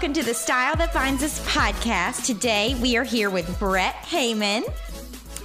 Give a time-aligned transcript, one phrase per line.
[0.00, 2.24] welcome to the Style That Binds Us podcast.
[2.24, 4.62] Today we are here with Brett Heyman.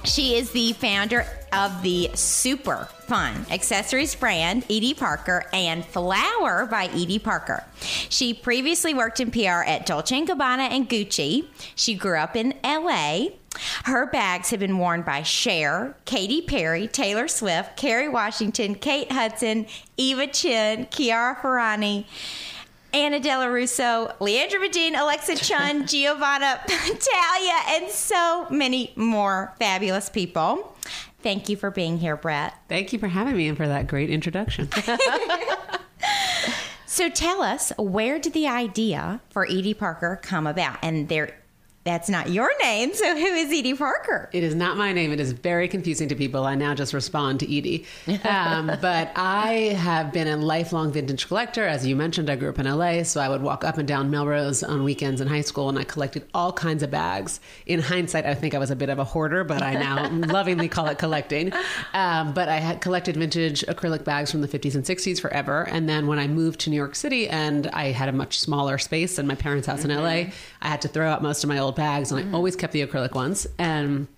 [0.04, 6.86] She is the founder of the super fun accessories brand Edie Parker and Flower by
[6.86, 7.64] Edie Parker.
[8.08, 11.48] She previously worked in PR at Dolce & Gabbana and Gucci.
[11.74, 13.26] She grew up in LA.
[13.84, 19.66] Her bags have been worn by Cher, Katy Perry, Taylor Swift, Kerry Washington, Kate Hudson,
[19.98, 22.06] Eva Chen, Chiara Ferragni.
[22.92, 30.76] Anna Dello Russo, Leandra Medine, Alexa Chung, Giovanna Battaglia, and so many more fabulous people.
[31.22, 32.54] Thank you for being here, Brett.
[32.68, 34.68] Thank you for having me and for that great introduction.
[36.86, 40.78] so tell us, where did the idea for Edie Parker come about?
[40.82, 41.36] And there
[41.86, 42.92] that's not your name.
[42.94, 44.28] So who is Edie Parker?
[44.32, 45.12] It is not my name.
[45.12, 46.44] It is very confusing to people.
[46.44, 47.86] I now just respond to Edie.
[48.24, 51.64] Um, but I have been a lifelong vintage collector.
[51.64, 54.10] As you mentioned, I grew up in LA, so I would walk up and down
[54.10, 57.38] Melrose on weekends in high school, and I collected all kinds of bags.
[57.66, 60.68] In hindsight, I think I was a bit of a hoarder, but I now lovingly
[60.68, 61.52] call it collecting.
[61.94, 65.68] Um, but I had collected vintage acrylic bags from the 50s and 60s forever.
[65.68, 68.76] And then when I moved to New York City and I had a much smaller
[68.76, 69.92] space than my parents' house mm-hmm.
[69.92, 70.32] in LA,
[70.66, 72.34] I had to throw out most of my old bags, and I mm.
[72.34, 73.46] always kept the acrylic ones.
[73.56, 74.08] And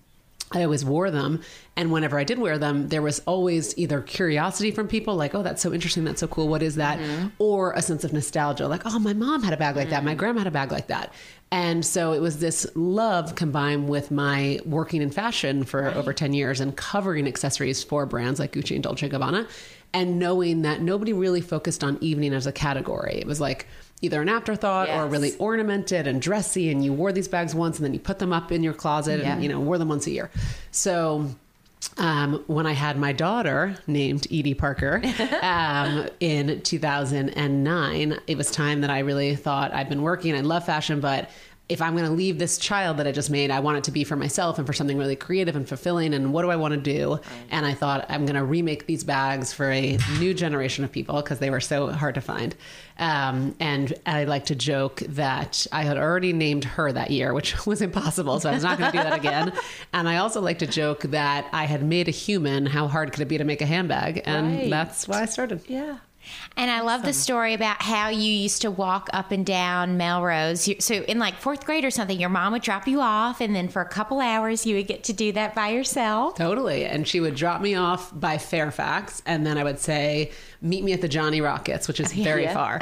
[0.51, 1.41] I always wore them.
[1.75, 5.43] And whenever I did wear them, there was always either curiosity from people, like, oh,
[5.43, 6.97] that's so interesting, that's so cool, what is that?
[6.97, 7.27] Mm-hmm.
[7.37, 9.91] Or a sense of nostalgia, like, oh, my mom had a bag like mm-hmm.
[9.91, 10.17] that, my mm.
[10.17, 11.13] grandma had a bag like that.
[11.51, 15.95] And so it was this love combined with my working in fashion for right.
[15.95, 19.47] over 10 years and covering accessories for brands like Gucci and Dolce Gabbana,
[19.93, 23.17] and knowing that nobody really focused on evening as a category.
[23.19, 23.67] It was like,
[24.01, 24.99] either an afterthought yes.
[24.99, 28.19] or really ornamented and dressy and you wore these bags once and then you put
[28.19, 29.33] them up in your closet yeah.
[29.33, 30.29] and you know wore them once a year
[30.71, 31.29] so
[31.97, 35.01] um, when I had my daughter named Edie Parker
[35.41, 40.35] um, in 2009, it was time that I really thought I'd been working.
[40.35, 41.29] I love fashion, but
[41.69, 43.91] if I'm going to leave this child that I just made, I want it to
[43.91, 46.15] be for myself and for something really creative and fulfilling.
[46.15, 47.19] And what do I want to do?
[47.51, 51.21] And I thought I'm going to remake these bags for a new generation of people
[51.21, 52.55] because they were so hard to find.
[52.97, 57.65] Um, and I like to joke that I had already named her that year, which
[57.67, 58.39] was impossible.
[58.39, 59.53] So I was not going to do that again.
[59.93, 62.65] And I also like to joke that I had made a human.
[62.65, 64.21] How hard could it be to make a handbag?
[64.25, 64.69] And right.
[64.69, 65.61] that's why I started.
[65.67, 65.97] Yeah.
[66.57, 70.69] And I love the story about how you used to walk up and down Melrose.
[70.79, 73.69] So, in like fourth grade or something, your mom would drop you off, and then
[73.69, 76.35] for a couple hours, you would get to do that by yourself.
[76.35, 76.85] Totally.
[76.85, 80.31] And she would drop me off by Fairfax, and then I would say,
[80.61, 82.53] Meet me at the Johnny Rockets, which is very yeah.
[82.53, 82.79] far.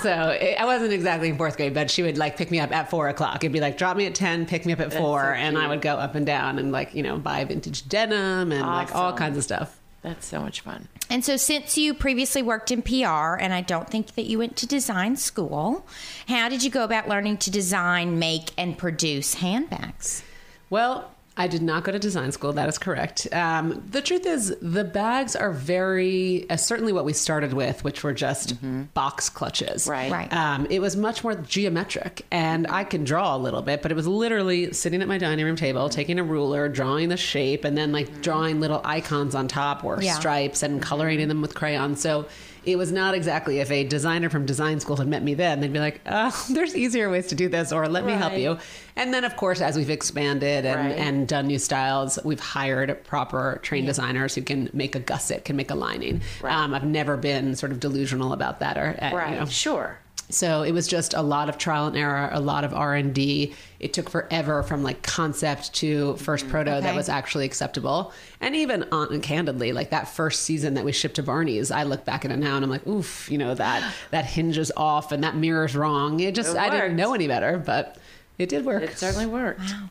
[0.00, 2.70] so, it, I wasn't exactly in fourth grade, but she would like pick me up
[2.72, 3.36] at four o'clock.
[3.36, 5.68] It'd be like, Drop me at 10, pick me up at four, so and I
[5.68, 8.68] would go up and down and like, you know, buy vintage denim and awesome.
[8.70, 9.77] like all kinds of stuff.
[10.02, 10.88] That's so much fun.
[11.10, 14.56] And so, since you previously worked in PR, and I don't think that you went
[14.58, 15.86] to design school,
[16.28, 20.22] how did you go about learning to design, make, and produce handbags?
[20.70, 22.52] Well, I did not go to design school.
[22.52, 23.32] That is correct.
[23.32, 28.02] Um, the truth is, the bags are very, uh, certainly what we started with, which
[28.02, 28.82] were just mm-hmm.
[28.94, 29.86] box clutches.
[29.86, 30.10] Right.
[30.10, 30.32] Right.
[30.32, 33.94] Um, it was much more geometric, and I can draw a little bit, but it
[33.94, 35.94] was literally sitting at my dining room table, mm-hmm.
[35.94, 38.20] taking a ruler, drawing the shape, and then like mm-hmm.
[38.20, 40.14] drawing little icons on top or yeah.
[40.14, 42.00] stripes and coloring in them with crayons.
[42.00, 42.26] So
[42.68, 45.72] it was not exactly if a designer from design school had met me then, they'd
[45.72, 48.12] be like, oh, there's easier ways to do this, or let right.
[48.12, 48.58] me help you.
[48.94, 50.98] And then, of course, as we've expanded and, right.
[50.98, 53.90] and done new styles, we've hired proper trained yeah.
[53.90, 56.20] designers who can make a gusset, can make a lining.
[56.42, 56.52] Right.
[56.52, 58.76] Um, I've never been sort of delusional about that.
[58.76, 59.46] Or, uh, right, you know.
[59.46, 59.98] sure.
[60.30, 63.14] So it was just a lot of trial and error, a lot of R and
[63.14, 63.54] D.
[63.80, 66.50] It took forever from like concept to 1st mm-hmm.
[66.50, 66.80] proto okay.
[66.82, 68.12] that was actually acceptable.
[68.40, 72.04] And even on, candidly, like that first season that we shipped to Barney's, I look
[72.04, 75.24] back at it now and I'm like, oof, you know that that hinges off and
[75.24, 76.20] that mirror's wrong.
[76.20, 77.96] It just it I didn't know any better, but
[78.36, 78.82] it did work.
[78.82, 79.60] It certainly worked.
[79.60, 79.90] Wow.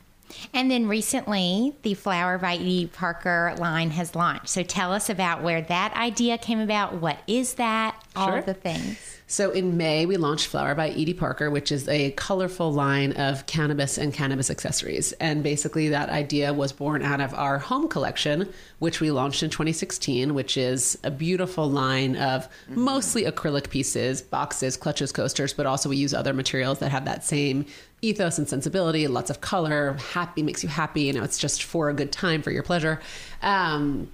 [0.53, 4.49] And then recently, the Flower by Edie Parker line has launched.
[4.49, 6.95] So tell us about where that idea came about.
[6.95, 8.03] What is that?
[8.15, 8.41] All sure.
[8.41, 9.16] the things.
[9.29, 13.45] So in May, we launched Flower by Edie Parker, which is a colorful line of
[13.45, 15.11] cannabis and cannabis accessories.
[15.13, 18.47] And basically, that idea was born out of our home collection,
[18.79, 22.79] which we launched in 2016, which is a beautiful line of mm-hmm.
[22.79, 27.25] mostly acrylic pieces, boxes, clutches, coasters, but also we use other materials that have that
[27.25, 27.65] same
[28.01, 31.01] ethos and sensibility, lots of color, happy makes you happy.
[31.01, 33.01] You know, it's just for a good time, for your pleasure.
[33.41, 34.09] Um,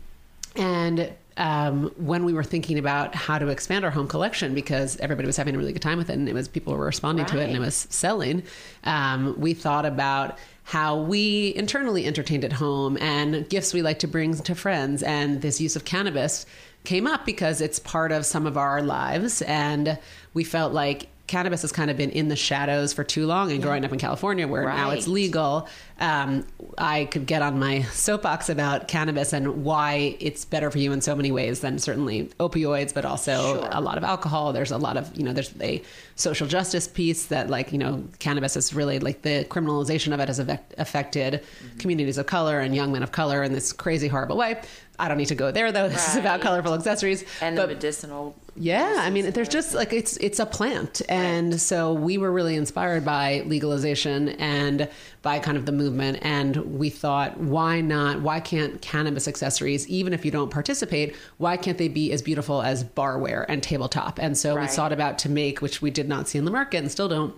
[0.55, 5.25] and um, when we were thinking about how to expand our home collection because everybody
[5.25, 7.31] was having a really good time with it and it was people were responding right.
[7.31, 8.43] to it and it was selling
[8.83, 14.07] um, we thought about how we internally entertained at home and gifts we like to
[14.07, 16.45] bring to friends and this use of cannabis
[16.83, 19.97] came up because it's part of some of our lives and
[20.33, 23.51] we felt like cannabis has kind of been in the shadows for too long.
[23.51, 25.67] And growing up in California, where now it's legal,
[25.99, 26.45] um,
[26.77, 31.01] I could get on my soapbox about cannabis and why it's better for you in
[31.01, 33.69] so many ways than certainly opioids, but also Sure.
[33.71, 34.53] a lot of alcohol.
[34.53, 35.81] There's a lot of, you know, there's a
[36.15, 40.27] social justice piece that, like, you know, cannabis is really like the criminalization of it
[40.27, 40.39] has
[40.77, 41.77] affected Mm-hmm.
[41.79, 44.61] communities of color and young men of color in this crazy, horrible way.
[44.99, 45.89] I don't need to go there though.
[45.93, 47.23] This is about colorful accessories.
[47.41, 48.35] and but the medicinal.
[48.55, 52.55] Yeah, I mean, there's just like it's it's a plant, and so we were really
[52.55, 54.87] inspired by legalization and
[55.21, 58.21] by kind of the movement, and we thought, why not?
[58.21, 62.61] Why can't cannabis accessories, even if you don't participate, why can't they be as beautiful
[62.61, 64.19] as barware and tabletop?
[64.19, 64.69] And so we Right.
[64.71, 67.33] sought about to make, which we did not see in the market and still don't,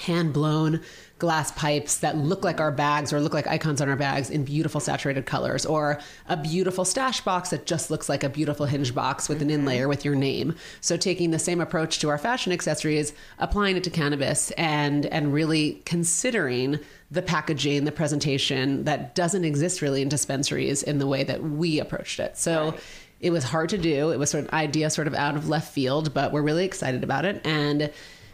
[0.00, 0.80] hand blown
[1.22, 4.44] glass pipes that look like our bags or look like icons on our bags in
[4.44, 8.92] beautiful saturated colors or a beautiful stash box that just looks like a beautiful hinge
[8.92, 9.88] box with an inlayer mm-hmm.
[9.88, 10.52] with your name.
[10.80, 15.32] So taking the same approach to our fashion accessories applying it to cannabis and and
[15.32, 16.80] really considering
[17.12, 21.78] the packaging the presentation that doesn't exist really in dispensaries in the way that we
[21.78, 22.36] approached it.
[22.36, 22.74] So
[23.20, 24.10] it was hard to do.
[24.10, 27.04] It was sort of idea sort of out of left field but we're really excited
[27.04, 27.40] about it.
[27.46, 27.92] And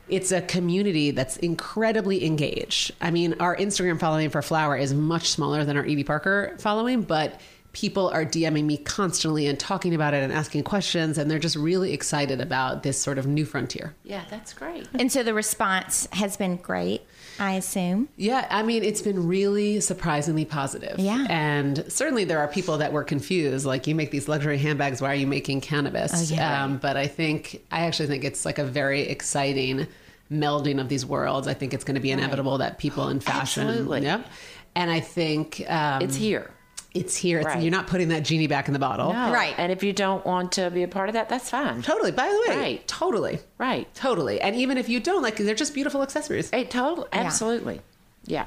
[0.09, 2.93] it's a community that's incredibly engaged.
[3.01, 7.03] I mean, our Instagram following for Flower is much smaller than our Edie Parker following,
[7.03, 7.41] but
[7.73, 11.57] people are DMing me constantly and talking about it and asking questions, and they're just
[11.57, 13.95] really excited about this sort of new frontier.
[14.05, 14.89] Yeah, that's great.
[14.95, 17.03] And so the response has been great,
[17.41, 18.09] I assume.
[18.17, 20.99] Yeah, I mean, it's been really surprisingly positive.
[20.99, 21.27] Yeah.
[21.29, 23.65] And certainly there are people that were confused.
[23.65, 26.33] Like, you make these luxury handbags, why are you making cannabis?
[26.33, 26.65] Oh, yeah.
[26.65, 29.87] um, but I think, I actually think it's like a very exciting
[30.31, 31.49] melding of these worlds.
[31.49, 33.67] I think it's going to be inevitable that people in fashion.
[33.67, 34.03] Absolutely.
[34.03, 34.27] Yep.
[34.75, 36.51] And I think um, It's here.
[36.99, 37.39] It's here.
[37.39, 37.63] It's, Right.
[37.63, 39.13] You're not putting that genie back in the bottle.
[39.13, 39.33] No.
[39.33, 39.55] Right.
[39.59, 41.83] And if you don't want to be a part of that, that's fine.
[41.83, 42.13] Totally.
[42.13, 42.89] By the way, Right.
[42.89, 43.39] totally.
[43.59, 43.93] Right.
[43.95, 44.41] Totally.
[44.41, 46.51] And even if you don't, like, they're just beautiful accessories.
[46.51, 47.09] Hey, totally.
[47.13, 47.81] Absolutely.
[48.25, 48.47] Yeah.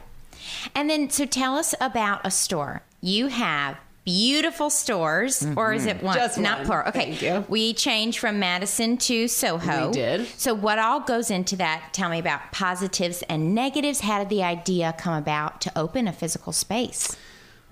[0.76, 2.84] And then, so tell us about a store.
[3.02, 6.08] You have beautiful stores, or is it mm-hmm.
[6.08, 6.16] one?
[6.18, 6.68] Just Not one.
[6.68, 6.90] plural.
[6.90, 7.14] Okay.
[7.16, 7.46] Thank you.
[7.48, 9.88] We changed from Madison to Soho.
[9.88, 10.28] We did.
[10.38, 11.90] So, what all goes into that?
[11.94, 14.02] Tell me about positives and negatives.
[14.02, 17.16] How did the idea come about to open a physical space?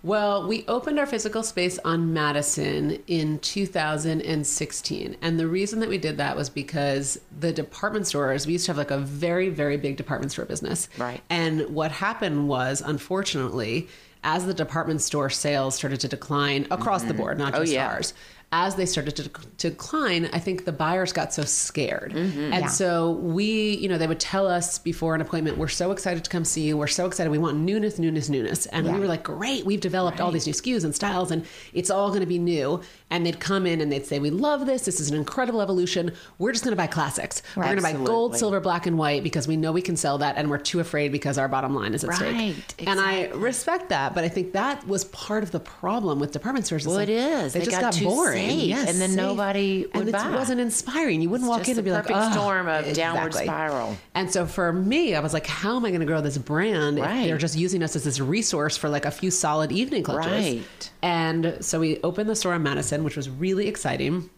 [0.01, 5.17] Well, we opened our physical space on Madison in 2016.
[5.21, 8.71] And the reason that we did that was because the department stores, we used to
[8.71, 10.87] have like a very, very big department store business.
[10.97, 11.21] Right.
[11.29, 13.89] And what happened was, unfortunately,
[14.23, 17.17] as the department store sales started to decline across the mm-hmm.
[17.17, 17.87] board, not Oh, just yeah.
[17.87, 18.13] ours,
[18.51, 22.13] as they started to, to decline, I think the buyers got so scared.
[22.13, 22.39] Mm-hmm.
[22.53, 22.67] And Yeah.
[22.67, 26.29] so we, you know, they would tell us before an appointment, we're so excited to
[26.31, 26.75] come see you.
[26.75, 27.29] We're so excited.
[27.29, 28.65] We want newness, newness, newness.
[28.67, 31.91] And we were like, great, we've developed all these new SKUs and styles and it's
[31.91, 32.81] all going to be new.
[33.11, 34.85] And they'd come in and they'd say, we love this.
[34.85, 36.11] This is an incredible evolution.
[36.39, 37.43] We're just going to buy classics.
[37.55, 40.17] We're going to buy gold, silver, black, and white because we know we can sell
[40.19, 42.87] that and we're too afraid because our bottom line is at Right, stake.
[42.87, 44.15] And I respect that.
[44.15, 46.81] But I think that was part of the problem with department stores.
[46.83, 47.53] It's Well, like, it is.
[47.53, 48.38] They, They just got got, boring.
[48.47, 49.17] Safe, Yes, and then safe.
[49.17, 50.29] nobody and would it buy.
[50.31, 51.21] wasn't inspiring.
[51.21, 53.97] You wouldn't walk just in and be like, perfect storm of downward spiral.
[54.15, 56.97] And so for me, I was like, how am I going to grow this brand
[56.99, 57.25] if Right.
[57.25, 60.31] they're just using us as this resource for like a few solid evening clutches?
[60.31, 60.91] Right.
[61.01, 64.29] And so we opened the store in Madison, which was really exciting.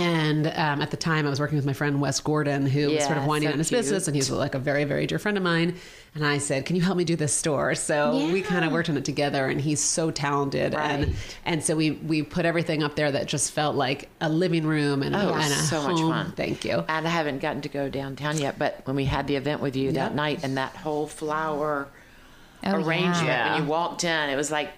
[0.00, 3.04] And um, at the time, I was working with my friend Wes Gordon, who was
[3.04, 3.78] sort of winding so down his cute.
[3.80, 5.74] business, and he's like a very, very dear friend of mine.
[6.14, 8.88] And I said, "Can you help me do this store?" So we kind of worked
[8.88, 11.16] on it together, and he's so talented, and Right.
[11.44, 15.02] and so we we put everything up there that just felt like a living room
[15.02, 16.10] and, Oh, and a so much home.
[16.10, 16.32] fun.
[16.32, 16.84] Thank you.
[16.88, 19.76] And I haven't gotten to go downtown yet, but when we had the event with
[19.76, 21.88] you that night and that whole flower
[22.64, 23.54] Oh, arrangement, yeah.
[23.54, 24.70] when you walked in, it was like,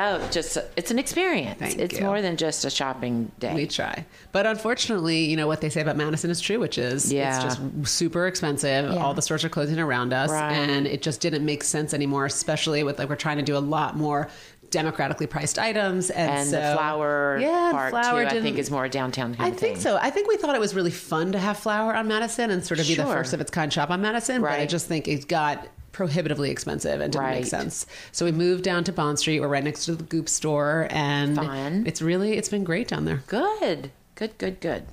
[0.00, 1.58] oh, just it's an experience.
[1.58, 2.04] Thank it's you.
[2.04, 3.54] more than just a shopping day.
[3.54, 4.04] We try.
[4.32, 7.36] But unfortunately, you know, what they say about Madison is true, which is Yeah.
[7.44, 8.90] it's just super expensive.
[8.92, 9.02] Yeah.
[9.02, 10.30] All the stores are closing around us.
[10.30, 10.52] Right.
[10.52, 13.58] And it just didn't make sense anymore, especially with like we're trying to do a
[13.58, 14.28] lot more
[14.70, 16.10] democratically priced items.
[16.10, 19.34] And, and so, the flower yeah, part flower too, I think is more a downtown
[19.34, 19.82] kind I think thing.
[19.82, 19.96] so.
[19.96, 22.80] I think we thought it was really fun to have flower on Madison and sort
[22.80, 24.40] of be the first of its kind shop on Madison.
[24.42, 25.66] But I just think it got
[26.04, 27.84] prohibitively expensive and didn't make sense.
[28.10, 29.38] So we moved down to Bond Street.
[29.40, 31.84] We're right next to the Goop store, and Fun.
[31.86, 33.22] it's really it's been great down there.
[33.26, 34.84] Good, good, good, good.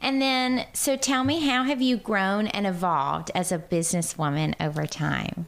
[0.00, 4.86] And then, so tell me, how have you grown and evolved as a businesswoman over
[4.86, 5.46] time?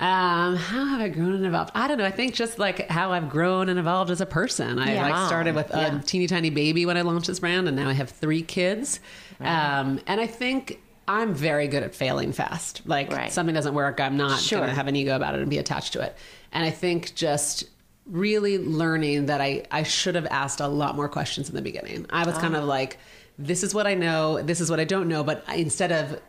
[0.00, 1.72] Um, how have I grown and evolved?
[1.74, 2.06] I don't know.
[2.06, 4.78] I think just like how I've grown and evolved as a person.
[4.78, 5.08] I Yeah.
[5.10, 6.00] like started with a Yeah.
[6.06, 9.00] teeny tiny baby when I launched this brand, and now I have three kids.
[9.40, 12.82] Um, and I think I'm very good at failing fast.
[12.84, 13.32] Like Right.
[13.32, 14.58] something doesn't work, I'm not Sure.
[14.58, 16.14] going to have an ego about it and be attached to it.
[16.52, 17.64] And I think just
[18.06, 22.06] really learning that I, I should have asked a lot more questions in the beginning.
[22.10, 22.66] I was kind of oh.
[22.66, 22.98] like,
[23.38, 25.24] this is what I know, this is what I don't know.
[25.24, 26.20] But instead of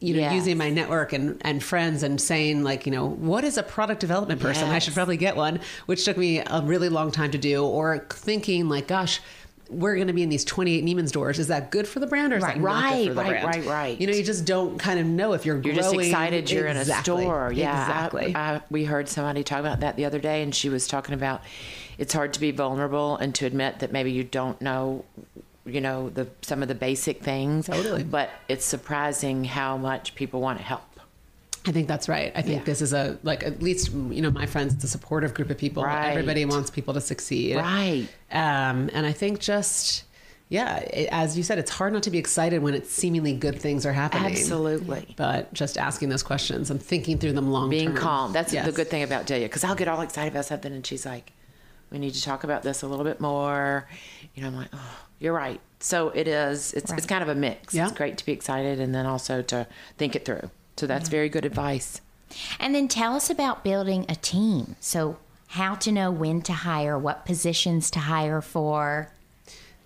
[0.00, 0.32] you know Yes.
[0.34, 4.00] using my network and and friends and saying like you know what is a product
[4.00, 4.68] development person?
[4.68, 7.64] I should probably get one, which took me a really long time to do.
[7.64, 9.20] Or thinking like, gosh.
[9.70, 11.38] We're going to be in these 28 Neiman stores.
[11.38, 13.42] Is that good for the brand or is that not Right, good for the right,
[13.42, 13.44] brand?
[13.44, 14.00] right, right.
[14.00, 16.66] You know, you just don't kind of know if you're You're just growing- excited you're
[16.68, 16.92] Exactly.
[16.94, 17.52] in a store.
[17.52, 18.36] Yeah, I- exactly.
[18.36, 21.42] I, we heard somebody talk about that the other day, and she was talking about
[21.98, 25.04] it's hard to be vulnerable and to admit that maybe you don't know,
[25.66, 27.66] you know, the some of the basic things.
[27.66, 28.04] Totally.
[28.04, 30.82] But it's surprising how much people want to help.
[31.66, 32.32] I think that's right.
[32.34, 32.64] I think Yeah.
[32.64, 34.74] this is a like at least you know my friends.
[34.74, 35.82] It's a supportive group of people.
[35.84, 36.10] Right.
[36.10, 37.56] Everybody wants people to succeed.
[37.56, 38.06] Right.
[38.30, 40.04] Um, and I think just
[40.50, 43.60] yeah, it, as you said, it's hard not to be excited when it's seemingly good
[43.60, 44.32] things are happening.
[44.32, 45.14] Absolutely.
[45.16, 47.96] But just asking those questions and thinking through them long Being term.
[47.98, 48.32] calm.
[48.32, 48.64] That's Yes.
[48.64, 51.32] the good thing about Delia, because I'll get all excited about something, and she's like,
[51.90, 53.86] "We need to talk about this a little bit more."
[54.34, 56.72] You know, I'm like, "Oh, you're right." So it is.
[56.72, 57.74] It's it's kind of a mix.
[57.74, 57.84] Yeah.
[57.88, 59.66] It's great to be excited, and then also to
[59.98, 60.50] think it through.
[60.78, 62.00] So that's very good advice.
[62.60, 64.76] And then tell us about building a team.
[64.80, 65.18] So,
[65.52, 69.10] how to know when to hire, what positions to hire for.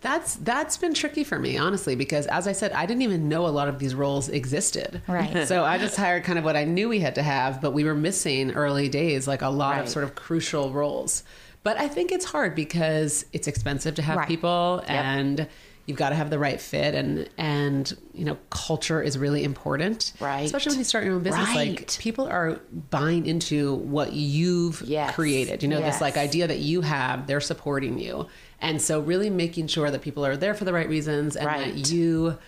[0.00, 3.46] That's that's been tricky for me, honestly, because as I said, I didn't even know
[3.46, 5.00] a lot of these roles existed.
[5.06, 5.46] Right.
[5.46, 7.84] So I just hired kind of what I knew we had to have, but we
[7.84, 11.22] were missing early days, like a lot of sort of crucial roles.
[11.62, 14.26] But I think it's hard because it's expensive to have Right.
[14.28, 15.46] people and
[15.86, 20.12] you've got to have the right fit and and you know culture is really important
[20.20, 20.44] Right.
[20.44, 22.60] especially when you start your own business like people are
[22.90, 25.14] buying into what you've Yes.
[25.14, 28.26] created you know this like idea that you have they're supporting you
[28.60, 31.74] and so really making sure that people are there for the right reasons and Right.
[31.74, 32.38] that you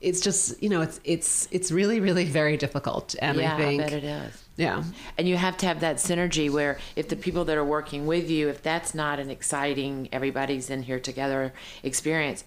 [0.00, 3.82] it's just you know it's it's it's really really very difficult and yeah, i think
[3.82, 4.44] bet it is.
[4.56, 4.84] yeah
[5.16, 8.30] And you have to have that synergy where if the people that are working with
[8.30, 12.44] you, if that's not an exciting, everybody's in here together experience,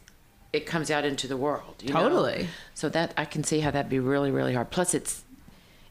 [0.53, 1.75] it comes out into the world.
[1.81, 2.01] You know?
[2.01, 2.47] Totally.
[2.73, 4.69] So that I can see how that'd be really, really hard.
[4.69, 5.23] Plus, it's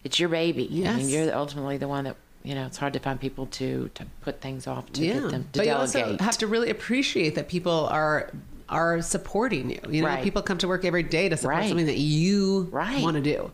[0.04, 0.64] it's your baby.
[0.64, 0.96] I Yes.
[0.98, 2.66] mean, you're ultimately the one that you know.
[2.66, 5.58] It's hard to find people to to put things off to yeah get them to
[5.58, 6.04] but you delegate.
[6.04, 8.30] also have to really appreciate that people are
[8.68, 10.22] are supporting you you know Right.
[10.22, 11.68] people come to work every day to support Right.
[11.68, 13.02] something that you Right.
[13.02, 13.50] want to do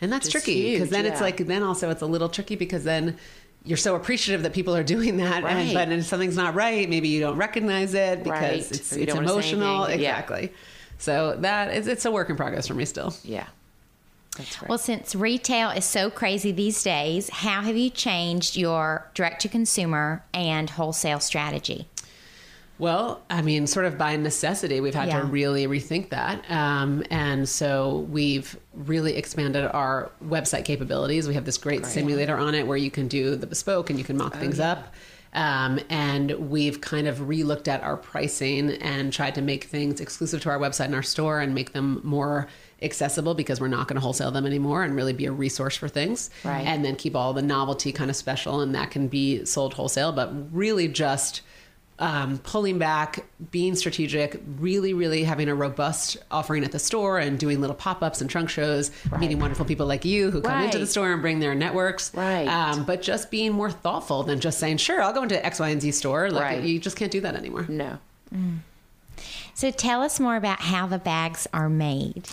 [0.00, 3.16] and that's tricky because then it's like then also it's a little tricky because then
[3.64, 5.74] you're so appreciative that people are doing that and Right.
[5.74, 8.52] but if something's not right maybe you don't recognize it because Right.
[8.54, 10.00] it's, it's don't wanna say emotional anything.
[10.04, 10.10] Yeah.
[10.18, 10.52] exactly
[10.98, 13.46] so that is it's a work in progress for me still yeah,
[14.36, 14.68] that's right.
[14.68, 19.48] Well, since retail is so crazy these days, how have you changed your direct to
[19.48, 21.88] consumer and wholesale strategy?
[22.78, 25.20] Well, I mean, sort of by necessity, we've had Yeah.
[25.20, 26.48] to really rethink that.
[26.50, 31.26] Um, and so we've really expanded our website capabilities.
[31.26, 34.04] We have this great simulator on it where you can do the bespoke and you
[34.04, 34.94] can mock Oh, things up.
[35.34, 40.40] Um, and we've kind of relooked at our pricing and tried to make things exclusive
[40.42, 42.48] to our website and our store and make them more
[42.80, 45.88] accessible because we're not going to wholesale them anymore and really be a resource for
[45.88, 46.30] things.
[46.44, 46.64] Right.
[46.66, 50.12] And then keep all the novelty kind of special and that can be sold wholesale,
[50.12, 51.42] but really just
[52.00, 57.38] um, pulling back, being strategic, really, really having a robust offering at the store and
[57.38, 60.78] doing little pop ups and trunk shows, meeting wonderful people like you who come into
[60.78, 62.14] the store and bring their networks.
[62.14, 62.46] Right.
[62.46, 65.68] Um, but just being more thoughtful than just saying, sure, I'll go into X, Y,
[65.68, 66.30] and Z store.
[66.30, 66.62] Like, Right.
[66.62, 67.66] You just can't do that anymore.
[67.68, 67.98] no.
[69.54, 72.28] So tell us more about how the bags are made.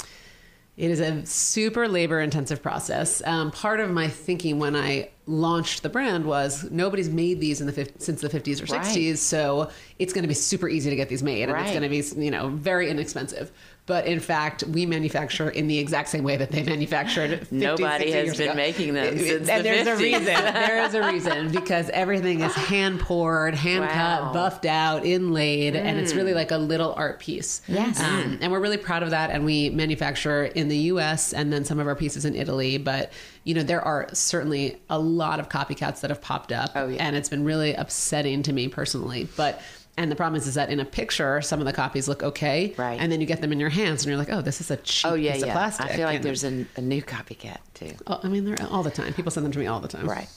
[0.78, 3.22] It is a super labor intensive process.
[3.26, 7.68] Um, part of my thinking when I launched the brand was nobody's made these in
[7.68, 9.18] the since the 50s or 60s, Right.
[9.18, 11.90] so it's going to be super easy to get these made, and it's going to
[12.18, 13.52] be you know very inexpensive.
[13.88, 17.30] But in fact, we manufacture in the exact same way that they manufactured.
[17.40, 18.56] 50, Nobody has years been ago.
[18.56, 20.24] making them since and the there's a reason.
[20.26, 23.92] There is a reason because everything is hand poured, hand Wow.
[24.24, 27.62] cut, buffed out, inlaid, and it's really like a little art piece.
[27.68, 28.00] Yes.
[28.00, 29.30] Um, and we're really proud of that.
[29.30, 31.32] And we manufacture in the U.S.
[31.34, 32.80] and then some of our pieces in Italy.
[32.80, 33.12] But
[33.44, 37.06] you know, there are certainly a lot of copycats that have popped up, Oh, yeah.
[37.06, 39.28] and it's been really upsetting to me personally.
[39.38, 39.62] But
[39.98, 42.74] and the problem is, is that in a picture, some of the copies look okay,
[42.78, 43.00] Right.
[43.00, 44.78] and then you get them in your hands, and you're like, oh, this is a
[44.78, 45.54] cheap Oh yeah, piece of yeah.
[45.54, 45.86] plastic.
[45.86, 47.92] I feel like And- there's a, a new copycat too.
[48.08, 49.14] Oh, I mean, they're all the time.
[49.14, 50.08] People send them to me all the time.
[50.08, 50.28] Right.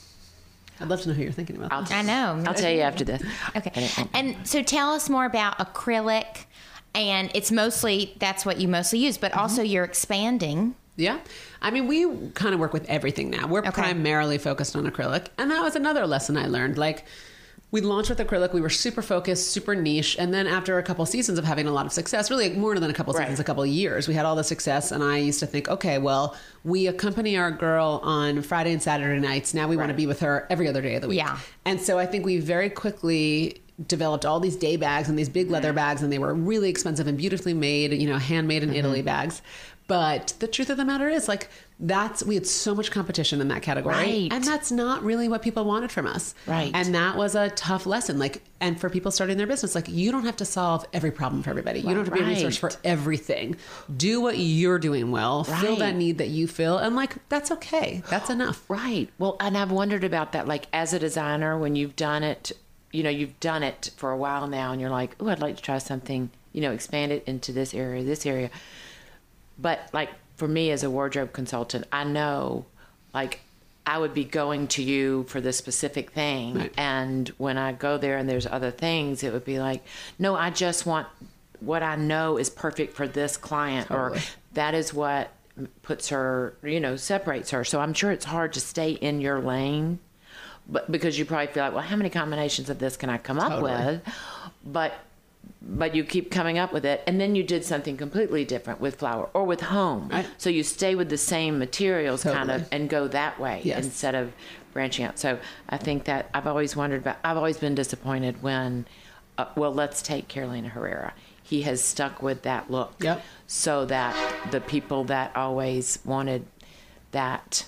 [0.81, 1.73] I'd love to know who you're thinking about.
[1.73, 2.41] I'll, I know.
[2.47, 3.21] I'll tell you after this.
[3.55, 3.89] Okay.
[4.13, 6.45] And so tell us more about acrylic.
[6.95, 9.71] And it's mostly, that's what you mostly use, but also mm-hmm.
[9.73, 10.75] you're expanding.
[10.95, 11.19] Yeah.
[11.61, 13.45] I mean, we kind of work with everything now.
[13.47, 13.71] We're Okay.
[13.71, 15.27] primarily focused on acrylic.
[15.37, 16.77] And that was another lesson I learned.
[16.77, 17.03] Like,
[17.71, 18.53] we launched with acrylic.
[18.53, 20.15] We were super focused, super niche.
[20.17, 22.89] And then after a couple seasons of having a lot of success, really more than
[22.89, 23.23] a couple Right.
[23.23, 24.91] seasons, a couple years, we had all the success.
[24.91, 29.19] And I used to think, okay, well, we accompany our girl on Friday and Saturday
[29.19, 29.53] nights.
[29.53, 31.17] Now we want to be with her every other day of the week.
[31.17, 31.37] Yeah.
[31.65, 35.45] And so I think we very quickly developed all these day bags and these big
[35.45, 35.53] mm-hmm.
[35.53, 38.79] leather bags, and they were really expensive and beautifully made, you know, handmade in mm-hmm.
[38.79, 39.41] Italy bags.
[39.89, 43.47] But the truth of the matter is, like, that's we had so much competition in
[43.47, 44.27] that category, Right.
[44.31, 46.69] and that's not really what people wanted from us, Right.
[46.75, 48.19] And that was a tough lesson.
[48.19, 51.41] Like, and for people starting their business, like, you don't have to solve every problem
[51.41, 51.79] for everybody.
[51.79, 53.55] You don't have to be a resource for everything.
[53.97, 55.43] Do what you're doing well.
[55.43, 58.03] Fill that need that you feel, and like, that's okay.
[58.11, 58.63] That's enough.
[58.69, 59.09] Right.
[59.17, 60.47] Well, and I've wondered about that.
[60.47, 62.51] Like as a designer, when you've done it,
[62.91, 65.55] you know, you've done it for a while now, and you're like, oh, I'd like
[65.55, 66.29] to try something.
[66.53, 68.49] You know, expand it into this area, this area.
[69.61, 72.65] But like for me as a wardrobe consultant, I know,
[73.13, 73.41] like.
[73.85, 76.53] I would be going to you for this specific thing.
[76.53, 76.73] Right.
[76.77, 79.83] And when I go there and there's other things, it would be like,
[80.19, 81.07] no, I just want
[81.59, 84.19] what I know is perfect for this client, Totally.
[84.19, 84.21] or
[84.53, 85.31] that is what
[85.81, 87.63] puts her, you know, separates her.
[87.63, 89.97] So I'm sure it's hard to stay in your lane,
[90.67, 93.39] but because you probably feel like, well, how many combinations of this can I come
[93.39, 94.03] up with?
[94.63, 94.93] But
[95.61, 98.95] but you keep coming up with it, and then you did something completely different with
[98.95, 100.11] flower or with home.
[100.37, 103.85] So you stay with the same materials, kind of, and go that way Yes.
[103.85, 104.31] instead of
[104.73, 105.19] branching out.
[105.19, 105.37] So
[105.69, 107.17] I think that I've always wondered about.
[107.23, 108.85] I've always been disappointed when,
[109.37, 111.13] uh, well, let's take Carolina Herrera.
[111.43, 113.21] He has stuck with that look Yep.
[113.47, 116.45] so that the people that always wanted
[117.11, 117.67] that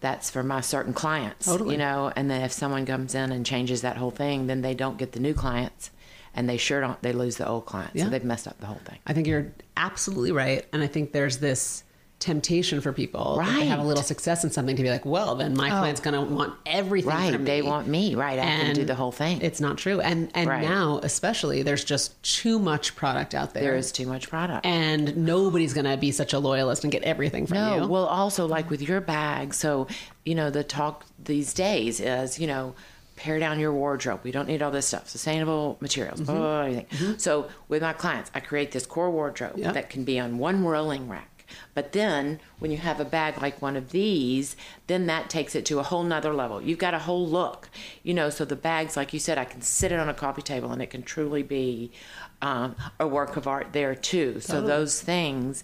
[0.00, 1.72] that's for my certain clients Totally.
[1.72, 4.74] you know and then if someone comes in and changes that whole thing then they
[4.74, 5.90] don't get the new clients
[6.34, 8.04] and they sure don't they lose the old clients Yeah.
[8.04, 10.64] so they've messed up the whole thing I think you're absolutely right.
[10.72, 11.84] And I think there's this
[12.18, 15.34] temptation for people if they have a little success in something to be like, well,
[15.34, 15.78] then my oh.
[15.80, 18.94] client's going to want everything right they want me right i can do And the
[18.94, 20.00] whole thing It's not true.
[20.00, 20.62] And and Right.
[20.62, 23.64] now, especially, there's just too much product out there.
[23.64, 27.02] there is too much product and nobody's going to be such a loyalist and get
[27.02, 27.88] everything from No, you.
[27.88, 29.52] well, also like with your bag.
[29.52, 29.88] So,
[30.24, 32.74] you know, the talk these days is, you know,
[33.22, 34.20] pare down your wardrobe.
[34.24, 35.08] We don't need all this stuff.
[35.08, 37.18] Sustainable materials, blah, blah, blah, everything.
[37.18, 41.08] So, with my clients, I create this core wardrobe that can be on one rolling
[41.08, 41.28] rack.
[41.74, 45.64] But then when you have a bag like one of these, then that takes it
[45.66, 46.60] to a whole nother level.
[46.62, 47.68] You've got a whole look,
[48.02, 48.30] you know.
[48.30, 50.82] So the bags, like you said, I can sit it on a coffee table and
[50.82, 51.92] it can truly be
[52.40, 54.40] um, a work of art there too.
[54.40, 55.62] So those things,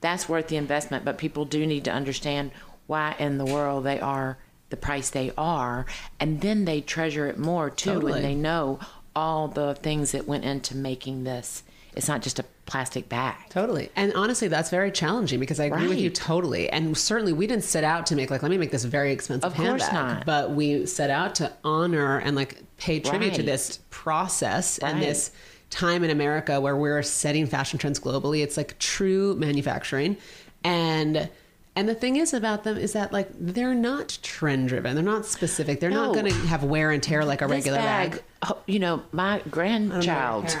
[0.00, 1.04] that's worth the investment.
[1.04, 2.50] But people do need to understand
[2.86, 4.38] why in the world they are
[4.70, 5.86] the price they are,
[6.18, 8.12] and then they treasure it more too Totally.
[8.12, 8.78] when they know
[9.14, 11.62] all the things that went into making this.
[11.94, 13.36] It's not just a plastic bag.
[13.48, 13.88] Totally.
[13.96, 16.68] And honestly, that's very challenging because I agree with you totally.
[16.68, 19.50] And certainly we didn't set out to make like, let me make this very expensive
[19.50, 20.16] Of course handbag.
[20.18, 20.26] not.
[20.26, 25.30] But we set out to honor and like pay tribute to this process and this
[25.70, 28.42] time in America where we're setting fashion trends globally.
[28.42, 30.18] It's like true manufacturing.
[30.64, 31.30] And
[31.76, 34.94] and the thing is about them is that like they're not trend driven.
[34.94, 35.78] They're not specific.
[35.80, 38.22] They're not going to have wear and tear like a This regular bag.
[38.42, 40.56] oh, you know, my grandchild.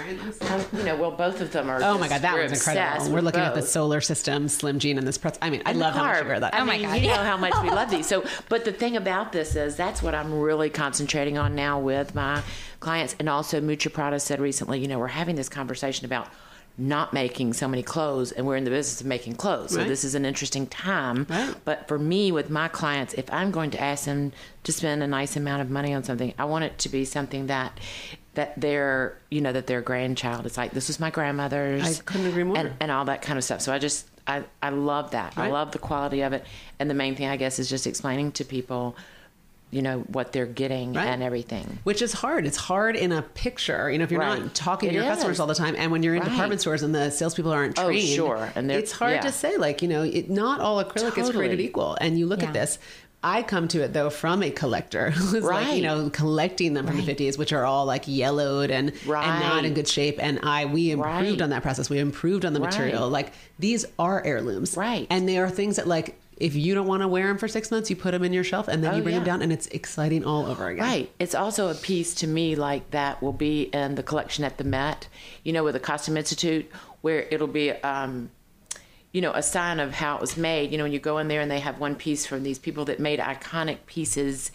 [0.48, 1.82] Um, You know, well, both of them are.
[1.82, 3.12] Oh my god, that was incredible.
[3.12, 5.38] We're looking at the solar system, Slim Jean, and this pretzel.
[5.42, 6.54] I mean, I And love how much you wear that.
[6.54, 7.00] I Oh my God.
[7.00, 8.06] You know how much we love these.
[8.06, 12.14] So, but the thing about this is that's what I'm really concentrating on now with
[12.14, 12.42] my
[12.80, 13.16] clients.
[13.18, 16.28] And also, Miuccia Prada said recently, you know, we're having this conversation about
[16.78, 19.72] not making so many clothes and we're in the business of making clothes.
[19.72, 21.26] So this is an interesting time.
[21.28, 21.54] Right.
[21.64, 24.32] But for me with my clients, if I'm going to ask them
[24.64, 27.46] to spend a nice amount of money on something, I want it to be something
[27.46, 27.78] that
[28.34, 32.26] that their you know that their grandchild is like this was my grandmother's I couldn't
[32.26, 32.58] agree more.
[32.58, 35.48] and, and all that kind of stuff so i just i i love that i
[35.48, 36.44] love the quality of it
[36.78, 38.94] and the main thing i guess is just explaining to people
[39.70, 41.06] you know what they're getting Right.
[41.06, 42.46] and everything Which is hard.
[42.46, 43.90] It's hard in a picture.
[43.90, 44.40] You know, if you're Right.
[44.42, 46.30] not talking to It your customers all the time, and when you're in Right.
[46.30, 48.52] department stores and the salespeople aren't Oh, trained, sure.
[48.54, 49.20] And it's hard yeah.
[49.22, 49.56] to say.
[49.56, 51.96] Like, you know, it, not all acrylic is created equal.
[52.00, 52.48] And you look Yeah.
[52.48, 52.78] at this.
[53.24, 56.96] I come to it though from a collector who's like, you know, collecting them from
[56.98, 60.18] the 50s, which are all like yellowed and, and not in good shape.
[60.22, 61.42] And I, we improved Right.
[61.42, 61.90] on that process.
[61.90, 62.70] We improved on the Right.
[62.70, 63.08] material.
[63.08, 64.76] Like these are heirlooms.
[64.76, 65.08] Right.
[65.10, 67.70] And they are things that like, if you don't want to wear them for six
[67.70, 69.52] months, you put them in your shelf and then Oh, you bring them down and
[69.52, 70.84] it's exciting all over again.
[70.84, 71.10] Right.
[71.18, 74.64] It's also a piece to me like that will be in the collection at the
[74.64, 75.08] Met,
[75.44, 76.70] you know, with the Costume Institute,
[77.00, 78.30] where it'll be, um,
[79.12, 80.72] you know, a sign of how it was made.
[80.72, 82.84] You know, when you go in there and they have one piece from these people
[82.84, 84.50] that made iconic pieces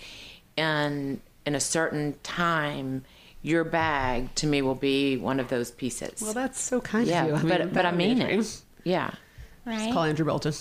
[0.55, 3.03] in in a certain time.
[3.43, 6.21] Your bag to me will be one of those pieces.
[6.21, 7.35] Well, that's so kind yeah, of you.
[7.35, 8.61] I mean, but that but I would be a mean it.
[8.83, 9.11] Yeah.
[9.65, 9.91] Right.
[9.91, 10.53] Call Andrew Bolton.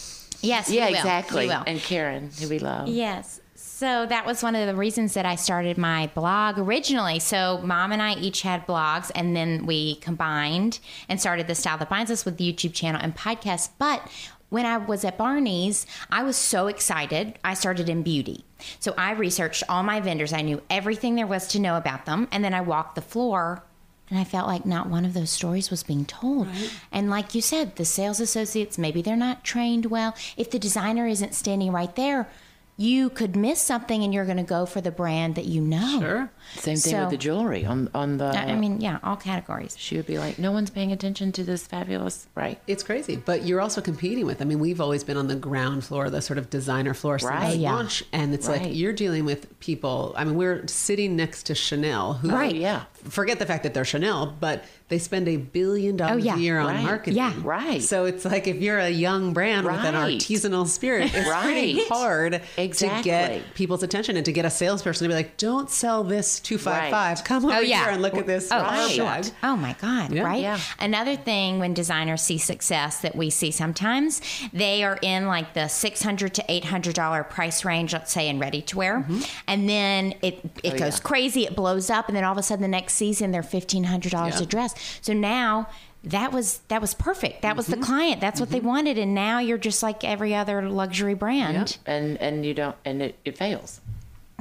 [0.43, 0.71] Yes.
[0.71, 1.51] Yeah, exactly.
[1.51, 2.89] And Karen, who we love.
[2.89, 3.41] Yes.
[3.55, 7.19] So that was one of the reasons that I started my blog originally.
[7.19, 11.79] So mom and I each had blogs, and then we combined and started the Style
[11.79, 13.71] That Binds Us with the YouTube channel and podcast.
[13.79, 14.07] But
[14.51, 17.39] when I was at Barney's, I was so excited.
[17.43, 18.45] I started in beauty.
[18.81, 20.33] So I researched all my vendors.
[20.33, 22.29] I knew everything there was to know about them.
[22.33, 23.63] And then I walked the floor
[24.11, 26.49] And I felt like not one of those stories was being told.
[26.91, 30.15] And like you said, the sales associates, maybe they're not trained well.
[30.37, 32.29] If the designer isn't standing right there,
[32.77, 36.01] you could miss something and you're going to go for the brand that you know.
[36.01, 36.31] Sure.
[36.57, 38.27] Same thing So- with the jewelry on on the.
[38.27, 39.75] I I mean, yeah, all categories.
[39.79, 42.59] she would be like, "No one's paying attention to this fabulous." Right.
[42.67, 44.41] It's crazy, but you're also competing with.
[44.43, 47.31] I mean, we've always been on the ground floor, the sort of designer floor since
[47.31, 47.51] Right.
[47.53, 47.73] Oh, yeah.
[47.73, 48.63] launch, and it's Right.
[48.63, 50.15] like you're dealing with people.
[50.17, 52.55] I mean, we're sitting next to Chanel, who oh, Right.
[52.55, 52.83] yeah.
[53.09, 56.35] Forget the fact that they're Chanel, but they spend a billion oh, dollars yeah.
[56.35, 56.85] a year on Right.
[56.85, 57.17] marketing.
[57.17, 57.33] Yeah.
[57.43, 57.83] Right.
[57.83, 61.89] So it's like if you're a young brand with an artisanal spirit, it's pretty Right.
[61.89, 66.03] hard to get people's attention and to get a salesperson to be like, "Don't sell
[66.05, 67.19] this two five five.
[67.19, 67.25] Right.
[67.25, 67.85] Come over Oh, yeah.
[67.85, 69.23] here and look at this." Oh.
[69.43, 70.23] Oh my God, Yeah.
[70.23, 70.41] right?
[70.41, 70.59] Yeah.
[70.79, 74.21] Another thing when designers see success that we see sometimes,
[74.53, 78.29] they are in like the six hundred to eight hundred dollar price range, let's say
[78.29, 79.07] in ready to wear,
[79.47, 81.03] and then it it Oh, goes yeah.
[81.03, 83.85] crazy, it blows up, and then all of a sudden the next season they're fifteen
[83.85, 84.43] hundred dollars Yeah.
[84.43, 84.75] a dress.
[85.01, 85.69] So now
[86.03, 87.43] that was that was perfect.
[87.43, 87.81] That was Mm-hmm.
[87.81, 88.21] the client.
[88.21, 91.77] That's what they wanted, and now you're just like every other luxury brand.
[91.87, 93.81] And and you don't and it, it fails.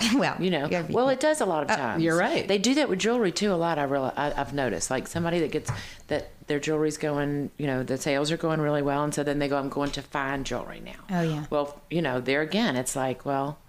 [0.16, 0.68] well, You know.
[0.68, 2.04] gotta Well, it does a lot of oh, times.
[2.04, 2.48] you're right.
[2.48, 3.78] They do that with jewelry too a lot.
[3.80, 5.72] I realize I, I've noticed like somebody that gets
[6.08, 7.52] that their jewelry's going.
[7.58, 9.92] You know, the sales are going really well, and so then they go, "I'm going
[9.92, 11.46] to fine jewelry now." Oh, yeah.
[11.50, 13.60] Well, you know, there again, it's like, well,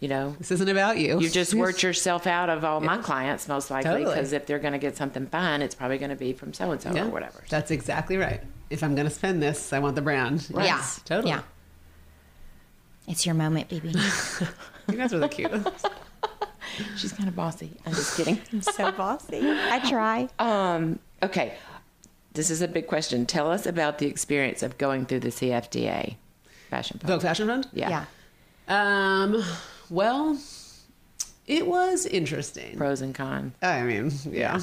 [0.00, 1.20] you know, This isn't about you.
[1.20, 4.14] you just worked yourself out of all my clients most likely Totally.
[4.14, 6.72] because if they're going to get something fine, it's probably going to be from so
[6.72, 7.44] and so or whatever.
[7.48, 8.40] That's exactly right.
[8.68, 10.48] If I'm going to spend this, I want the brand.
[10.50, 11.30] yeah, Yes, totally.
[11.30, 11.42] yeah.
[13.06, 13.92] It's your moment, baby.
[14.90, 15.86] You guys are the cutest.
[16.96, 17.72] She's kind of bossy.
[17.84, 18.40] I'm just kidding.
[18.52, 19.40] I'm so bossy.
[19.42, 20.28] I try.
[20.38, 21.54] Um, okay.
[22.34, 23.26] This is a big question.
[23.26, 26.16] Tell us about the experience of going through the CFDA
[26.70, 27.08] fashion fund.
[27.08, 27.68] Vogue Fashion Fund?
[27.74, 28.06] Yeah.
[28.68, 29.22] yeah.
[29.22, 29.44] Um,
[29.90, 30.38] well,
[31.46, 32.76] it was interesting.
[32.76, 33.54] Pros and cons.
[33.62, 34.58] I mean, yeah.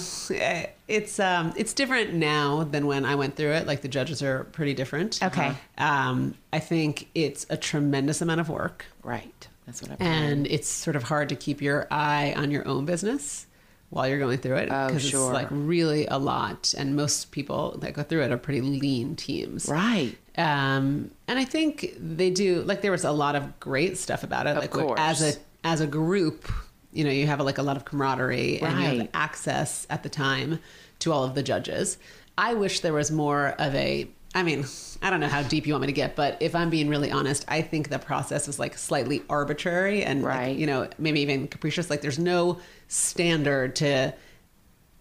[0.87, 3.67] It's um it's different now than when I went through it.
[3.67, 5.19] Like the judges are pretty different.
[5.21, 5.53] Okay.
[5.77, 9.47] Um I think it's a tremendous amount of work Right.
[9.65, 12.85] That's what I've and it's sort of hard to keep your eye on your own
[12.85, 13.45] business
[13.91, 17.93] while you're going through it Oh, it's like really a lot and most people that
[17.93, 19.67] go through it are pretty lean teams.
[19.67, 20.15] Right.
[20.37, 24.47] Um, and I think they do like there was a lot of great stuff about
[24.47, 24.51] it.
[24.51, 24.99] Of like course.
[24.99, 26.49] as a as a group,
[26.91, 30.10] you know, you have like a lot of camaraderie and you have access at the
[30.10, 30.60] time
[30.99, 31.97] to all of the judges.
[32.38, 34.63] I wish there was more of a I mean,
[35.02, 37.10] I don't know how deep you want me to get, but if I'm being really
[37.10, 40.56] honest, I think the process is like slightly arbitrary and like, Right.
[40.56, 41.89] you know, maybe even capricious.
[41.89, 44.13] Like there's no standard to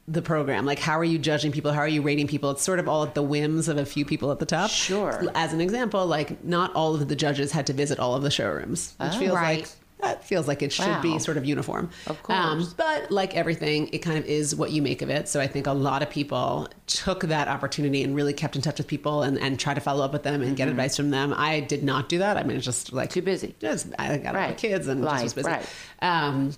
[0.07, 0.65] the program.
[0.65, 1.73] Like, how are you judging people?
[1.73, 2.51] How are you rating people?
[2.53, 4.71] It's sort of all at the whims of a few people at the top.
[4.71, 5.23] Sure.
[5.35, 8.31] As an example, like, not all of the judges had to visit all of the
[8.31, 9.19] showrooms, which Oh.
[9.19, 9.59] feels Right.
[9.61, 9.69] like
[10.01, 11.91] that feels like it should be sort of uniform.
[12.07, 12.73] Um, Of course.
[12.75, 15.29] but like everything, it kind of is what you make of it.
[15.29, 18.79] So I think a lot of people took that opportunity and really kept in touch
[18.79, 21.35] with people and, and tried to follow up with them and get advice from them.
[21.37, 22.37] I did not do that.
[22.37, 23.15] I mean, it's just like Mm-hmm.
[23.15, 23.55] Too busy.
[23.59, 24.57] Just I got Right.
[24.57, 25.49] kids and just was busy.
[25.49, 25.67] right.
[26.01, 26.53] Um,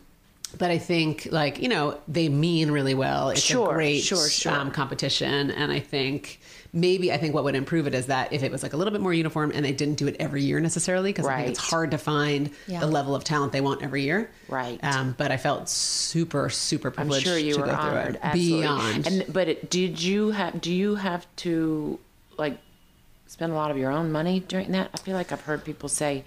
[0.59, 3.31] but I think like you know they mean really well.
[3.31, 4.53] It's Sure, a great sure, sure.
[4.53, 6.40] Um, competition, and I think
[6.73, 8.93] maybe I think what would improve it is that if it was like a little
[8.93, 11.59] bit more uniform and they didn't do it every year necessarily because I think it's
[11.59, 12.81] hard to find Yeah.
[12.81, 14.31] the level of talent they want every year.
[14.49, 14.79] Right.
[14.85, 18.21] Um, but I felt super super I'm privileged sure you to were go through it.
[18.23, 18.61] Absolutely.
[18.63, 19.07] Beyond.
[19.07, 20.61] And but it, did you have?
[20.61, 21.99] Do you have to
[22.39, 22.59] like
[23.27, 24.91] spend a lot of your own money during that?
[24.95, 26.25] I feel like I've heard people say,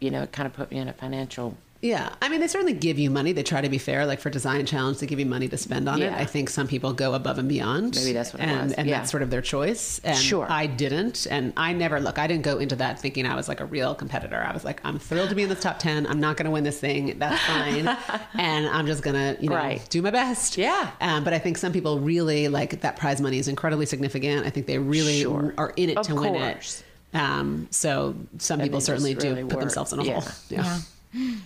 [0.00, 1.56] you know, it kind of put me in a financial.
[1.80, 3.30] Yeah, I mean, they certainly give you money.
[3.32, 4.04] They try to be fair.
[4.04, 6.12] Like for Design Challenge, they give you money to spend on it.
[6.12, 7.94] I think some people go above and beyond.
[7.94, 8.72] Maybe that's what it and, was.
[8.72, 8.98] And Yeah.
[8.98, 10.00] that's sort of their choice.
[10.02, 10.44] And Sure.
[10.50, 11.28] I didn't.
[11.30, 13.94] And I never, look, I didn't go into that thinking I was like a real
[13.94, 14.44] competitor.
[14.44, 16.08] I was like, I'm thrilled to be in this top 10.
[16.08, 17.16] I'm not going to win this thing.
[17.16, 17.86] That's fine.
[18.34, 19.86] and I'm just going to, you know, Right.
[19.88, 20.58] do my best.
[20.58, 20.90] Yeah.
[21.00, 24.44] Um, but I think some people really like that prize money is incredibly significant.
[24.44, 25.54] I think they really Sure.
[25.56, 26.82] are in it Of to win it.
[27.14, 30.20] Um, so some people certainly just do really put themselves in a Yeah.
[30.20, 30.32] hole.
[30.48, 30.78] Yeah.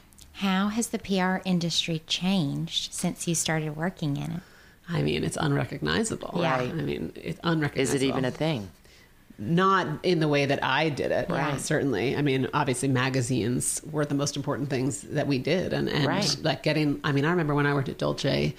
[0.43, 4.41] How has the PR industry changed since you started working in it?
[4.89, 6.33] I mean, it's unrecognizable.
[6.43, 6.57] Yeah.
[6.57, 7.97] I mean, it's unrecognizable.
[7.97, 8.69] Is it even a thing?
[9.39, 11.31] Not in the way that I did it.
[11.31, 11.61] Right.
[11.61, 12.17] Certainly.
[12.17, 16.37] I mean, obviously, magazines were the most important things that we did, and and Right.
[16.43, 17.01] like getting.
[17.05, 18.55] I mean, I remember when I worked at Dolce,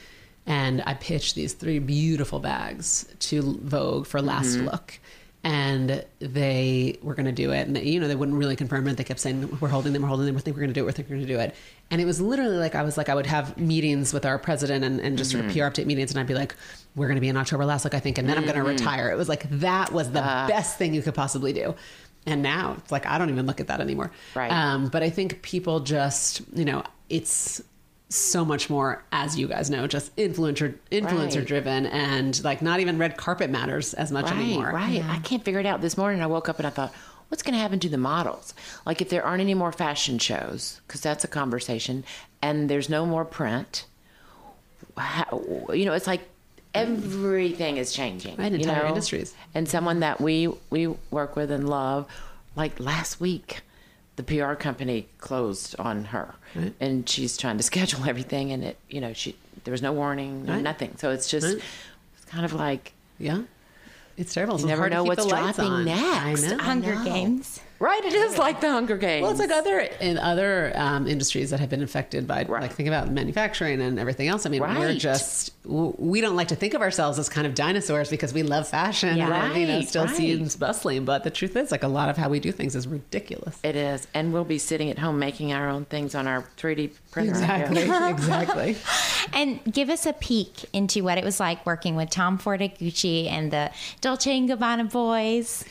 [0.47, 4.65] and I pitched these three beautiful bags to Vogue for Last Mm-hmm.
[4.67, 4.99] Look.
[5.45, 8.95] And they were going to do it, and you know they wouldn't really confirm it.
[8.95, 10.35] They kept saying, "We're holding them, we're holding them.
[10.35, 10.85] We think we're going to do it.
[10.85, 11.53] We think we're going to do it."
[11.91, 14.85] And it was literally like I was like I would have meetings with our president
[14.85, 15.59] and, and just sort of Mm-hmm.
[15.59, 16.55] PR update meetings, and I'd be like,
[16.95, 18.61] "We're going to be in October last look, I think, and then I'm going to
[18.61, 18.69] Mm-hmm.
[18.69, 20.47] retire." It was like that was the Uh-huh.
[20.47, 21.75] best thing you could possibly do.
[22.25, 24.11] And now it's like I don't even look at that anymore.
[24.35, 24.49] Right.
[24.49, 27.61] Um, but I think people just, you know, it's
[28.13, 31.45] so much more, as you guys know, just influencer influencer Right.
[31.47, 34.71] driven, and like not even red carpet matters as much Right, anymore.
[34.71, 35.03] right.
[35.09, 35.81] I can't figure it out.
[35.81, 36.93] This morning I woke up and I thought,
[37.29, 38.53] what's going to happen to the models?
[38.85, 42.03] Like if there aren't any more fashion shows, because that's a conversation,
[42.41, 43.85] and there's no more print.
[44.97, 45.41] How,
[45.73, 46.21] you know, it's like
[46.75, 48.37] everything is changing.
[48.37, 48.89] Right, you entire know?
[48.89, 49.33] industries.
[49.55, 52.07] And someone that we we work with and love,
[52.55, 53.61] like last week,
[54.15, 56.35] the PR company closed on her,
[56.79, 60.45] and she's trying to schedule everything, and it, you know, she there was no warning,
[60.45, 60.61] no Right.
[60.61, 60.95] nothing.
[60.97, 61.63] So it's just, Right.
[62.17, 62.93] it's kind of like.
[63.19, 63.43] Yeah,
[64.17, 64.55] it's terrible.
[64.55, 65.85] It's You never hard to know keep what's the dropping on.
[65.85, 66.43] next.
[66.45, 66.63] I know.
[66.63, 67.03] Hunger know.
[67.05, 67.59] Games.
[67.83, 69.23] Right, it is like the Hunger Games.
[69.23, 72.61] Well, it's like other in other um, industries that have been affected by, Right.
[72.61, 74.45] like think about manufacturing and everything else.
[74.45, 78.09] I mean, we're just we don't like to think of ourselves as kind of dinosaurs
[78.09, 79.47] because we love fashion Yeah.
[79.51, 80.15] and you know Right, still right.
[80.15, 81.03] seems bustling.
[81.03, 83.59] But the truth is, like a lot of how we do things is ridiculous.
[83.63, 86.91] it is, and we'll be sitting at home making our own things on our 3D
[87.11, 87.31] printer.
[87.31, 88.77] Exactly, exactly.
[89.33, 92.79] And give us a peek into what it was like working with Tom Ford at
[92.79, 95.65] Gucci and the Dolce and Gabbana boys.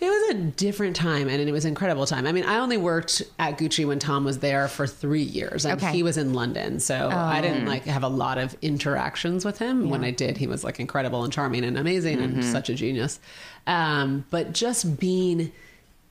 [0.00, 2.26] It was a different time and it was an incredible time.
[2.26, 5.82] I mean, I only worked at Gucci when Tom was there for three years and
[5.82, 5.92] Okay.
[5.92, 6.78] he was in London.
[6.78, 9.90] So I didn't like have a lot of interactions with him.
[9.90, 13.18] When I did, he was like incredible and charming and amazing and such a genius.
[13.66, 15.50] Um, but just being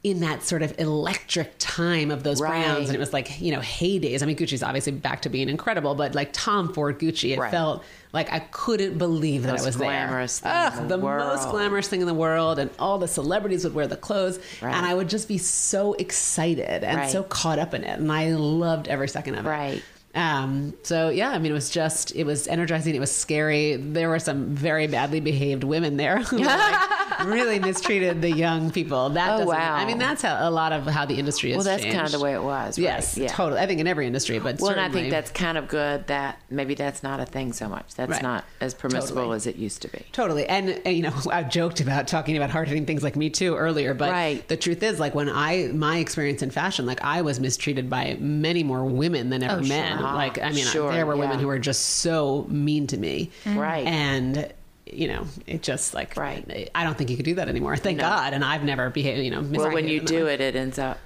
[0.04, 2.50] in that sort of electric time of those Right.
[2.64, 4.22] brands and it was like, you know, heydays.
[4.22, 7.52] I mean, Gucci's obviously back to being incredible, but like Tom Ford Gucci, it Right.
[7.52, 7.84] felt
[8.14, 10.52] like I couldn't believe that Most I was glamorous there.
[10.72, 13.64] thing in Ugh, the the most glamorous thing in the world, and all the celebrities
[13.66, 14.74] would wear the clothes, Right.
[14.74, 17.12] and I would just be so excited and Right.
[17.12, 19.50] so caught up in it, and I loved every second of it.
[19.50, 19.84] Right.
[20.18, 22.96] Um, so yeah, I mean, it was just, it was energizing.
[22.96, 23.76] It was scary.
[23.76, 29.10] There were some very badly behaved women there who like, really mistreated the young people.
[29.12, 29.76] That Oh, wow.
[29.76, 31.58] I mean, that's how a lot of how the industry is.
[31.58, 32.80] Well, that's kind of the way it was.
[32.80, 32.84] Right?
[32.84, 33.28] Yes, yeah.
[33.28, 33.62] totally.
[33.62, 36.42] I think in every industry, but Well, and I think that's kind of good that
[36.50, 37.94] maybe that's not a thing so much.
[37.94, 38.24] That's Right.
[38.24, 39.36] not as permissible Totally.
[39.36, 40.04] as it used to be.
[40.14, 40.48] Totally.
[40.48, 43.56] And, and, you know, I joked about talking about hard hitting things like Me Too
[43.56, 44.48] earlier, but Right.
[44.48, 48.18] the truth is, like, when I, my experience in fashion, like, I was mistreated by
[48.20, 49.68] many more women than ever Oh, sure.
[50.08, 50.16] Men.
[50.16, 53.32] Ah, Like, I mean, sure, there were women who were just so mean to me.
[53.46, 53.86] Right.
[53.86, 54.52] And,
[54.86, 56.70] you know, it just like, Right.
[56.74, 57.76] I don't think you could do that anymore.
[57.78, 58.04] Thank No.
[58.04, 58.34] God.
[58.34, 60.34] And I've never behaved, you know, Well, when you do way.
[60.36, 60.98] it, it ends up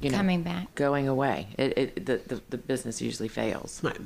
[0.00, 0.74] you know Coming back.
[0.74, 1.46] going away.
[1.56, 3.96] It, it the, the the business usually fails Right.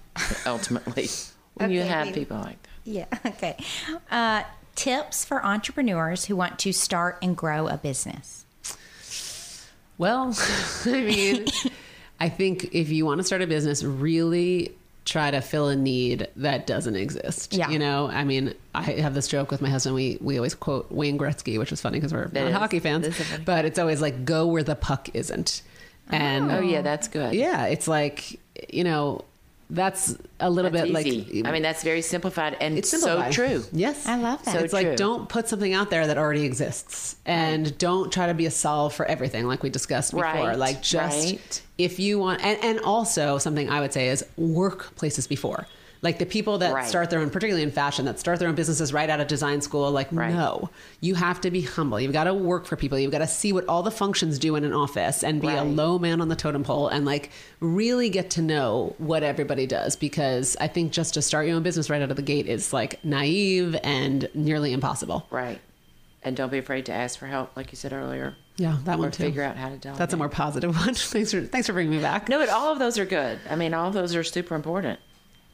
[0.46, 1.08] ultimately
[1.54, 2.70] when you have we- people like that.
[2.84, 3.06] Yeah.
[3.26, 3.56] Okay.
[4.10, 4.42] Uh,
[4.74, 8.44] tips for entrepreneurs who want to start and grow a business.
[9.98, 10.36] Well,
[10.84, 11.46] I mean,
[12.20, 14.72] I think if you want to start a business, really
[15.04, 17.52] try to fill a need that doesn't exist.
[17.54, 17.68] Yeah.
[17.70, 19.94] You know, I mean, I have this joke with my husband.
[19.94, 23.08] We we always quote Wayne Gretzky, which is funny because we're not hockey fans,
[23.44, 25.62] but it's always like go where the puck isn't.
[26.08, 27.34] And Oh yeah, that's good.
[27.34, 28.40] yeah, it's like
[28.72, 29.24] you know,
[29.68, 31.42] that's a little That's bit easy.
[31.42, 33.64] like I mean, that's very simplified and it's so true.
[33.72, 34.52] Yes, I love that.
[34.52, 34.82] So it's true.
[34.90, 38.50] like don't put something out there that already exists, and don't try to be a
[38.50, 40.22] solve for everything, like we discussed before.
[40.24, 41.62] Right, Like just right.
[41.78, 45.66] if you want, and, and also something I would say is work places before.
[46.02, 46.86] Like the people that Right.
[46.88, 49.60] start their own, particularly in fashion, that start their own businesses right out of design
[49.60, 49.90] school.
[49.90, 50.32] Like Right.
[50.34, 51.98] no, you have to be humble.
[52.00, 52.98] You've got to work for people.
[52.98, 55.64] You've got to see what all the functions do in an office and be a
[55.64, 57.30] low man on the totem pole and like
[57.60, 59.96] really get to know what everybody does.
[59.96, 62.72] Because I think just to start your own business right out of the gate is
[62.72, 65.26] like naive and nearly impossible.
[65.30, 65.60] Right.
[66.22, 68.34] And don't be afraid to ask for help, like you said earlier.
[68.56, 69.22] Yeah, that or one too.
[69.24, 69.98] figure out how to delegate.
[69.98, 70.94] That's a more positive one.
[70.94, 72.28] thanks for thanks for bringing me back.
[72.28, 73.38] No, but all of those are good.
[73.48, 74.98] I mean, all of those are super important.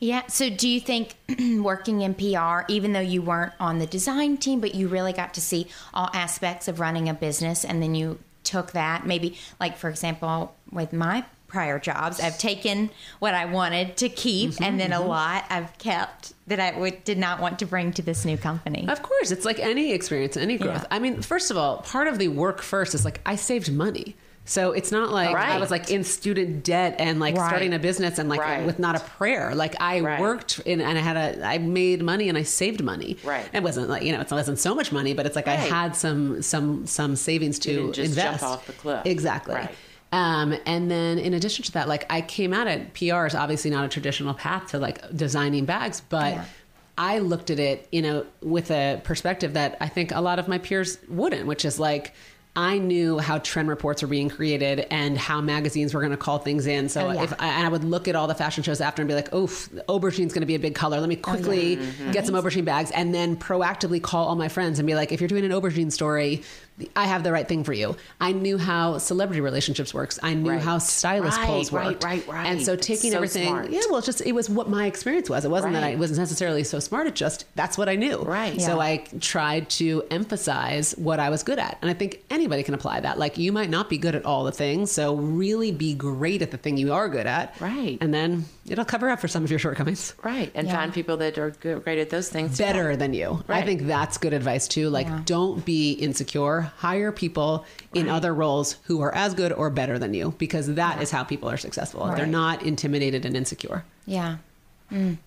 [0.03, 0.27] Yeah.
[0.27, 1.15] So, do you think
[1.61, 5.35] working in PR, even though you weren't on the design team, but you really got
[5.35, 9.77] to see all aspects of running a business, and then you took that, maybe, like,
[9.77, 14.81] for example, with my prior jobs, I've taken what I wanted to keep, mm-hmm, and
[14.81, 15.09] then a mm-hmm.
[15.09, 18.88] lot I've kept that I did not want to bring to this new company.
[18.88, 20.83] Of course, it's like any experience, any growth.
[20.83, 20.87] Yeah.
[20.91, 24.17] I mean, first of all, part of the work first is like I saved money.
[24.44, 27.46] So it's not like I was like in student debt and like Right.
[27.48, 28.66] starting a business and like Right.
[28.66, 29.55] with not a prayer.
[29.55, 30.20] Like I Right.
[30.20, 33.16] worked in and I had a I made money and I saved money.
[33.22, 33.46] Right.
[33.52, 35.94] It wasn't like you know it wasn't so much money, but it's like I had
[35.94, 39.02] some some some savings to just jump off the cliff.
[39.07, 39.55] Exactly.
[39.55, 39.70] Right.
[40.11, 43.70] Um, and then in addition to that, like I came at it, PR is obviously
[43.70, 46.44] not a traditional path to like designing bags, but Yeah.
[46.98, 50.48] I looked at it, you know, with a perspective that I think a lot of
[50.48, 52.12] my peers wouldn't, which is like,
[52.55, 56.38] I knew how trend reports were being created and how magazines were going to call
[56.38, 56.91] things in.
[56.91, 57.23] So Oh, yeah.
[57.23, 59.33] if I, and I would look at all the fashion shows after and be like,
[59.33, 61.01] "Oof, aubergine's going to be a big color.
[61.01, 62.25] Let me oh, quickly get mm-hmm.
[62.27, 65.29] some aubergine bags," and then proactively call all my friends and be like, "If you're
[65.29, 66.43] doing an aubergine story,
[66.97, 70.19] I have the right thing for you." I knew how celebrity relationships works.
[70.23, 70.61] I knew Right.
[70.61, 72.05] how stylist Right, polls right, worked.
[72.05, 72.47] right, right.
[72.47, 73.71] And so taking so everything, smart.
[73.71, 75.45] yeah, well, it's just it was what my experience was.
[75.45, 77.07] It wasn't that I wasn't necessarily so smart.
[77.07, 78.19] It just that's what I knew.
[78.23, 78.61] Right.
[78.61, 81.79] So I tried to emphasize what I was good at.
[81.83, 83.19] And I think anybody can apply that.
[83.19, 86.51] Like you might not be good at all the things, so really be great at
[86.51, 87.55] the thing you are good at.
[87.61, 87.99] Right.
[88.01, 90.15] And then it'll cover up for some of your shortcomings.
[90.23, 90.51] Right.
[90.55, 90.77] And Yeah.
[90.77, 92.57] find people that are good, great at those things.
[92.57, 92.65] too.
[92.65, 93.43] Better than you.
[93.47, 93.63] Right.
[93.63, 94.89] I think that's good advice too.
[94.89, 95.21] Like Yeah.
[95.25, 96.62] don't be insecure.
[96.62, 101.03] Hire people in other roles who are as good or better than you because that
[101.03, 102.07] is how people are successful.
[102.16, 103.85] They're not intimidated and insecure.
[104.07, 104.38] Yeah.
[104.90, 105.18] Mm.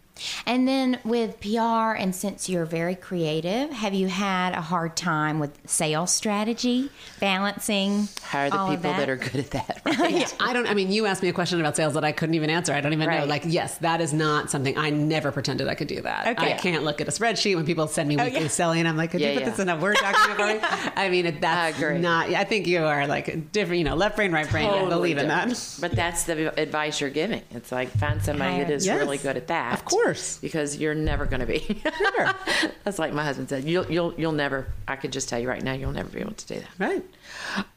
[0.45, 5.39] And then with PR, and since you're very creative, have you had a hard time
[5.39, 8.99] with sales strategy, balancing Hire the all people that.
[8.99, 9.81] that are good at that.
[10.05, 10.35] Right.
[10.39, 10.67] I don't.
[10.67, 12.73] I mean, you asked me a question about sales that I couldn't even answer.
[12.73, 13.25] I don't even know.
[13.25, 16.01] Like, yes, that is not something I never pretended I could do.
[16.01, 16.53] That Okay.
[16.53, 18.47] I can't look at a spreadsheet when people send me oh, weekly yeah.
[18.47, 18.85] selling.
[18.85, 19.49] I'm like, could Yeah, you put yeah.
[19.51, 20.91] this in a word document for me?
[20.95, 21.99] I mean, it- that's I agree.
[21.99, 22.29] not.
[22.29, 23.79] I think you are like different.
[23.79, 24.67] You know, left brain, right brain.
[24.69, 25.51] I Totally believe in different.
[25.55, 25.77] that.
[25.81, 27.41] But that's the advice you're giving.
[27.51, 28.99] It's like find somebody that is Yes.
[28.99, 29.73] really good at that.
[29.73, 30.04] Of course.
[30.13, 31.59] Because you're never going to be.
[31.59, 32.33] Sure.
[32.83, 33.63] that's like my husband said.
[33.63, 34.67] You'll you'll you'll never.
[34.87, 36.69] I could just tell you right now, you'll never be able to do that.
[36.77, 37.03] Right.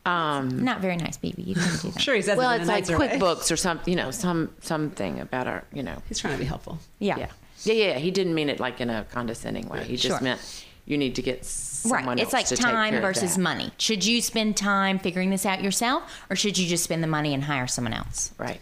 [0.04, 1.46] Um, Not very nice, BB.
[1.46, 2.00] You couldn't do that.
[2.02, 2.14] Sure.
[2.14, 3.08] He says well, it in it's a like nicer way.
[3.18, 6.44] QuickBooks or some, you know, some something about our, you know, He's trying to be
[6.44, 6.78] helpful.
[6.98, 7.16] Yeah.
[7.18, 7.28] yeah,
[7.64, 7.98] yeah, yeah.
[7.98, 9.84] He didn't mean it like in a condescending way.
[9.84, 10.20] He just Sure.
[10.20, 12.18] meant you need to get someone Right.
[12.18, 13.40] It's else like to take time care of versus that.
[13.42, 13.70] money.
[13.78, 17.34] Should you spend time figuring this out yourself, or should you just spend the money
[17.34, 18.32] and hire someone else?
[18.38, 18.60] Right.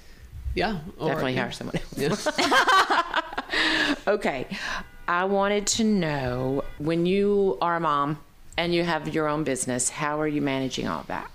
[0.55, 0.79] Yeah.
[0.99, 2.27] Or, Definitely hire someone else.
[4.07, 4.47] okay.
[5.09, 8.19] I wanted to know when you are a mom
[8.57, 11.31] and you have your own business, how are you managing all that?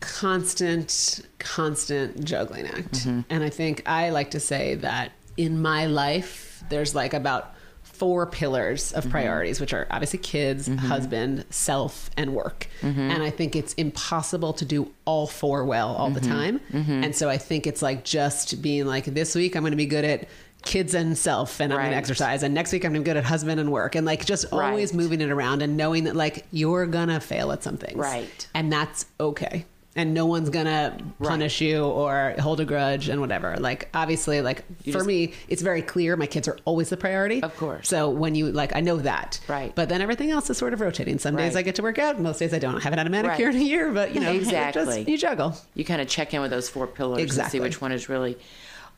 [0.00, 2.92] constant, constant juggling act.
[2.92, 3.20] Mm-hmm.
[3.30, 8.26] And I think I like to say that in my life, there's like about four
[8.26, 8.98] pillars Mm-hmm.
[8.98, 12.68] of priorities, which are obviously kids, husband, self, and work.
[12.80, 13.00] Mm-hmm.
[13.00, 16.30] And I think it's impossible to do all four well all the Mm-hmm.
[16.76, 17.02] time.
[17.04, 19.86] And so I think it's like just being like, this week I'm going to be
[19.86, 20.28] good at
[20.68, 23.10] kids and self and I'm going to exercise and next week I'm going to be
[23.12, 26.14] good at husband and work and like just always moving it around and knowing that
[26.14, 27.96] like you're going to fail at something.
[27.96, 28.46] Right.
[28.54, 29.64] And that's okay.
[29.96, 33.56] And no one's gonna punish you or hold a grudge and whatever.
[33.56, 37.42] Like obviously, like for just- me, it's very clear my kids are always the priority.
[37.42, 37.88] Of course.
[37.88, 39.40] So when you like, I know that.
[39.48, 39.74] Right.
[39.74, 41.18] But then everything else is sort of rotating.
[41.18, 42.20] Some days I get to work out.
[42.20, 42.76] Most days I don't.
[42.76, 43.54] I haven't had a manicure Right.
[43.56, 43.90] in a year.
[43.90, 44.84] But you know, Exactly.
[44.84, 45.56] Just, you juggle.
[45.74, 48.38] You kind of check in with those four pillars and see which one is really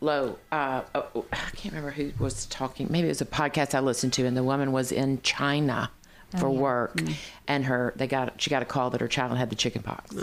[0.00, 0.38] low.
[0.50, 2.86] Uh, oh, I can't remember who was talking.
[2.90, 5.90] Maybe it was a podcast I listened to, and the woman was in China
[6.38, 7.00] for work,
[7.48, 10.14] and her they got she got a call that her child had the chicken pox,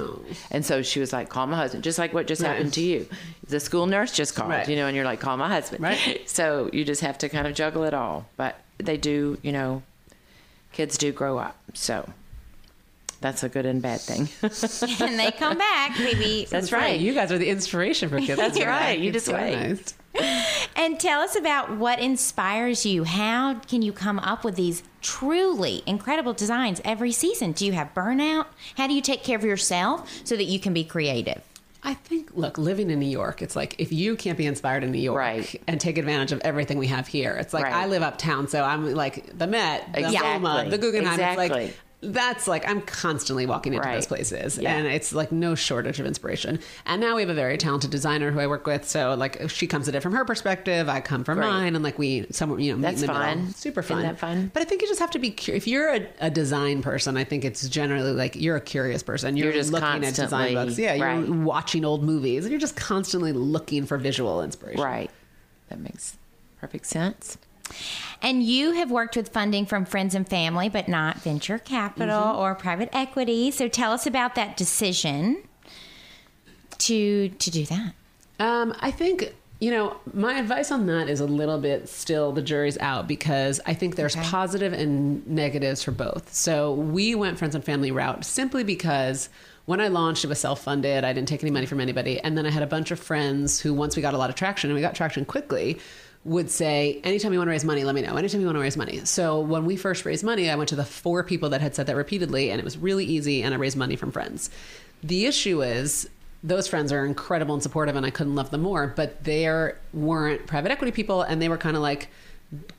[0.51, 3.07] and so she was like, "Call my husband," just like what just happened to you.
[3.49, 4.69] The school nurse just called, Right.
[4.69, 6.21] you know, and you're like, "Call my husband." Right.
[6.29, 9.83] So you just have to kind of juggle it all, but they do, you know,
[10.71, 12.09] kids do grow up, so.
[13.19, 14.29] That's a good and bad thing.
[15.01, 16.45] and they come back, baby.
[16.49, 16.99] That's right.
[16.99, 18.37] You guys are the inspiration for kids.
[18.37, 18.99] That's to right.
[18.99, 19.93] You just wait.
[20.75, 23.03] And tell us about what inspires you.
[23.03, 27.51] How can you come up with these truly incredible designs every season?
[27.51, 28.45] Do you have burnout?
[28.77, 31.41] How do you take care of yourself so that you can be creative?
[31.83, 34.91] I think, look, living in New York, it's like if you can't be inspired in
[34.91, 35.61] New York Right.
[35.67, 37.73] and take advantage of everything we have here, it's like Right.
[37.73, 40.47] I live uptown, so I'm like the Met, the Exactly.
[40.49, 41.19] MoMA, the Guggenheim.
[41.19, 43.95] It's like that's like I'm constantly walking into Right.
[43.95, 44.75] those places, Yeah.
[44.75, 46.59] and it's like no shortage of inspiration.
[46.85, 49.65] And now we have a very talented designer who I work with, so like she
[49.65, 51.47] comes at it from her perspective, I come from Right.
[51.49, 53.25] mine, and like we somewhere you know meet That's in the middle.
[53.27, 53.53] fun.
[53.55, 54.03] super Isn't fun.
[54.03, 54.51] that fun?
[54.53, 57.17] But I think you just have to be cu- if you're a, a design person.
[57.17, 59.35] I think it's generally like you're a curious person.
[59.35, 60.77] You're, You're just looking at design books.
[60.77, 61.27] Yeah, you're right.
[61.27, 64.81] watching old movies and you're just constantly looking for visual inspiration.
[64.83, 65.09] Right.
[65.69, 66.15] That makes
[66.61, 67.39] perfect sense.
[68.21, 72.39] And you have worked with funding from friends and family, but not venture capital Mm-hmm.
[72.39, 73.51] or private equity.
[73.51, 75.43] So tell us about that decision
[76.79, 77.93] to to do that.
[78.39, 82.41] Um, I think you know my advice on that is a little bit still the
[82.41, 84.27] jury's out because I think there's Okay.
[84.27, 86.33] positive and negatives for both.
[86.33, 89.29] So we went friends and family route simply because
[89.65, 91.03] when I launched, it was self funded.
[91.03, 93.59] I didn't take any money from anybody, and then I had a bunch of friends
[93.59, 95.77] who, once we got a lot of traction, and we got traction quickly.
[96.27, 98.15] Would say, anytime you want to raise money, let me know.
[98.15, 99.05] Anytime you want to raise money.
[99.05, 101.87] So when we first raised money, I went to the four people that had said
[101.87, 104.49] that repeatedly, and it was really easy, and I raised money from friends.
[105.01, 106.09] The issue is
[106.43, 110.47] those friends are incredible and supportive and I couldn't love them more, but they weren't
[110.47, 112.09] private equity people and they were kind of like,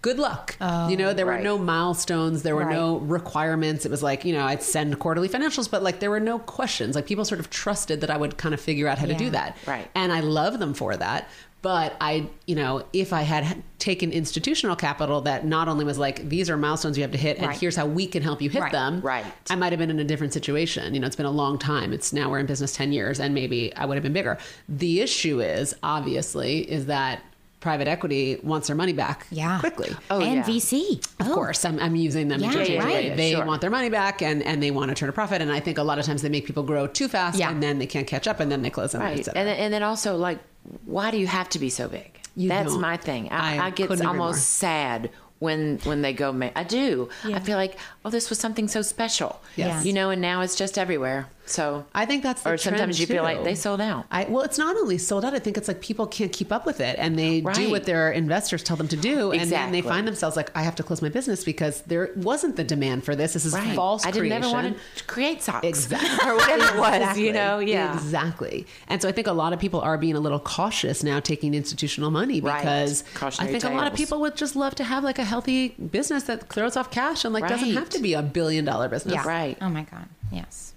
[0.01, 0.57] good luck.
[0.89, 2.75] you know, there were oh, no milestones, there were Right.
[2.75, 3.85] no requirements.
[3.85, 6.95] It was like, you know, I'd send quarterly financials, but like there were no questions.
[6.95, 9.31] Like people sort of trusted that I would kind of figure out how to do
[9.31, 9.57] that.
[9.67, 9.89] Right.
[9.95, 11.29] And I love them for that.
[11.61, 16.29] But I, you know, if I had taken institutional capital that not only was like,
[16.29, 17.59] these are milestones you have to hit, and Right.
[17.59, 18.73] here's how we can help you hit Right.
[18.73, 19.25] them, Right.
[19.51, 20.95] I might have been in a different situation.
[20.95, 21.93] You know, it's been a long time.
[21.93, 24.39] It's now we're in business 10 years, and maybe I would have been bigger.
[24.69, 27.23] The issue is, obviously, is that
[27.61, 29.59] private equity wants their money back Yeah.
[29.59, 29.91] quickly.
[30.13, 30.43] Oh, and yeah.
[30.45, 31.01] VC.
[31.19, 31.35] Of oh.
[31.35, 32.79] course, I'm, I'm using them Yeah, interchangeably.
[32.95, 33.17] right.
[33.17, 33.45] They Sure.
[33.45, 35.43] want their money back and, and they want to turn a profit.
[35.43, 37.51] And I think a lot of times they make people grow too fast Yeah.
[37.51, 39.01] and then they can't catch up and then they close them.
[39.03, 39.27] Right.
[39.35, 40.39] And, and then also, like,
[40.85, 42.21] why do you have to be so big?
[42.37, 42.81] You That's don't.
[42.81, 43.31] my thing.
[43.31, 45.11] I, I I, get almost sad
[45.41, 46.33] when when they go.
[46.33, 47.09] Ma- I do.
[47.25, 49.41] I feel like, oh, this was something so special.
[49.57, 49.85] Yes.
[49.85, 51.29] You know, and now it's just everywhere.
[51.49, 54.05] So I think that's the or sometimes trend, you feel like they sold out.
[54.11, 55.33] I, well, it's not only sold out.
[55.35, 58.13] I think it's like people can't keep up with it, and they do what their
[58.13, 61.01] investors tell them to do, and then they find themselves like, I have to close
[61.03, 63.33] my business because there wasn't the demand for this.
[63.33, 63.75] This is Right.
[63.75, 64.45] false I didn't creation.
[64.45, 65.67] ever want to create socks.
[65.67, 66.09] Exactly.
[66.31, 67.27] or whatever it was, Exactly.
[67.27, 67.59] you know?
[67.59, 67.95] Yeah.
[67.95, 68.67] Exactly.
[68.89, 71.55] And so I think a lot of people are being a little cautious now taking
[71.55, 72.61] institutional money Right.
[72.61, 75.25] because I Cautionary think a lot of people would just love to have like a
[75.25, 78.89] healthy business that throws off cash and like doesn't have to be a billion dollar
[78.89, 79.15] business.
[79.15, 79.27] Yeah.
[79.27, 79.57] Right.
[79.63, 80.07] Oh my God.
[80.31, 80.75] Yes.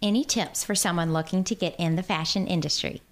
[0.00, 3.02] Any tips for someone looking to get in the fashion industry?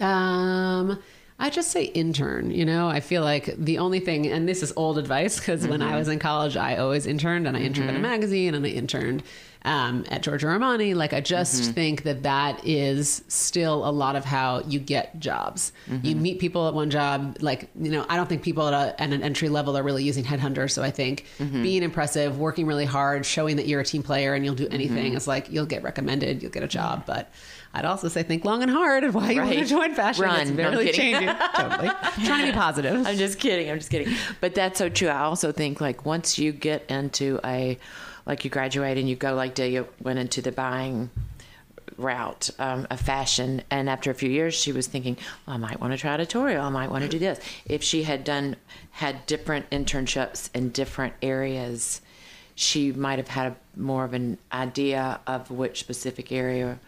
[0.00, 1.02] Um,
[1.38, 2.50] I just say intern.
[2.50, 5.80] You know, I feel like the only thing, and this is old advice because when
[5.80, 5.92] Mm-hmm.
[5.94, 8.68] I was in college, I always interned, and I interned at a magazine, and I
[8.70, 9.22] interned
[9.64, 10.94] um, at Giorgio Armani.
[10.94, 11.72] Like, I just Mm-hmm.
[11.72, 15.72] think that that is still a lot of how you get jobs.
[16.02, 17.36] You meet people at one job.
[17.40, 20.04] Like, you know, I don't think people at, a, at an entry level are really
[20.04, 20.70] using headhunters.
[20.72, 24.44] So I think being impressive, working really hard, showing that you're a team player and
[24.44, 27.30] you'll do anything is like you'll get recommended, you'll get a job, but.
[27.74, 29.66] I'd also say think long and hard of why you want to Right.
[29.66, 30.24] join fashion.
[30.24, 30.40] Run.
[30.40, 30.92] It's No, I'm kidding.
[30.94, 31.28] changing.
[31.54, 31.90] totally.
[32.24, 33.06] Trying to be positive.
[33.06, 33.70] I'm just kidding.
[33.70, 34.14] I'm just kidding.
[34.40, 35.08] But that's so true.
[35.08, 37.78] I also think like once you get into a,
[38.28, 41.10] like you graduate and you go like Delia went into the buying
[41.96, 45.16] route um, of fashion, and after a few years, she was thinking,
[45.46, 46.64] well, I might want to try editorial.
[46.64, 47.40] I might want to do this.
[47.66, 48.54] If she had done
[48.92, 52.00] had different internships in different areas,
[52.54, 56.78] she might have had a, more of an idea of which specific area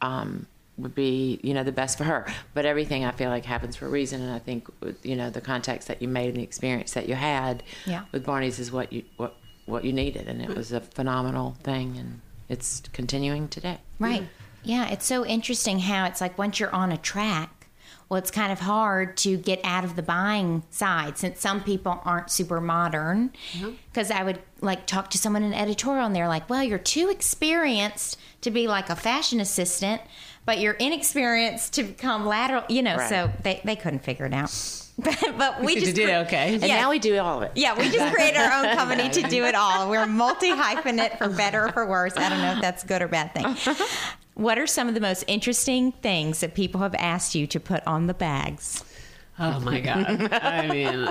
[0.00, 3.76] um, would be you know the best for her but everything i feel like happens
[3.76, 4.66] for a reason and i think
[5.02, 8.04] you know the context that you made and the experience that you had Yeah.
[8.10, 9.36] with barney's is what you what
[9.72, 14.28] what you needed and it was a phenomenal thing and it's continuing today Right.
[14.64, 17.66] Yeah, it's so interesting how it's like once you're on a track,
[18.08, 22.00] well, it's kind of hard to get out of the buying side since some people
[22.04, 23.32] aren't super modern.
[23.54, 23.70] Mm-hmm.
[23.90, 27.08] Because I would like talk to someone in editorial and they're like, well, you're too
[27.10, 30.00] experienced to be like a fashion assistant,
[30.46, 33.08] but you're inexperienced to become lateral, you know, Right.
[33.08, 34.50] so they, they couldn't figure it out.
[34.98, 36.54] But, but we You just did cre- okay.
[36.54, 36.80] and Yeah.
[36.80, 39.44] now we do all of it Yeah, we just created our own company to do
[39.44, 39.88] it all.
[39.90, 42.16] We're multi hyphenate for better or for worse.
[42.16, 43.76] I don't know if that's good or bad thing.
[44.34, 47.86] What are some of the most interesting things that people have asked you to put
[47.86, 48.82] on the bags?
[49.38, 50.32] Oh my god!
[50.32, 51.06] I mean,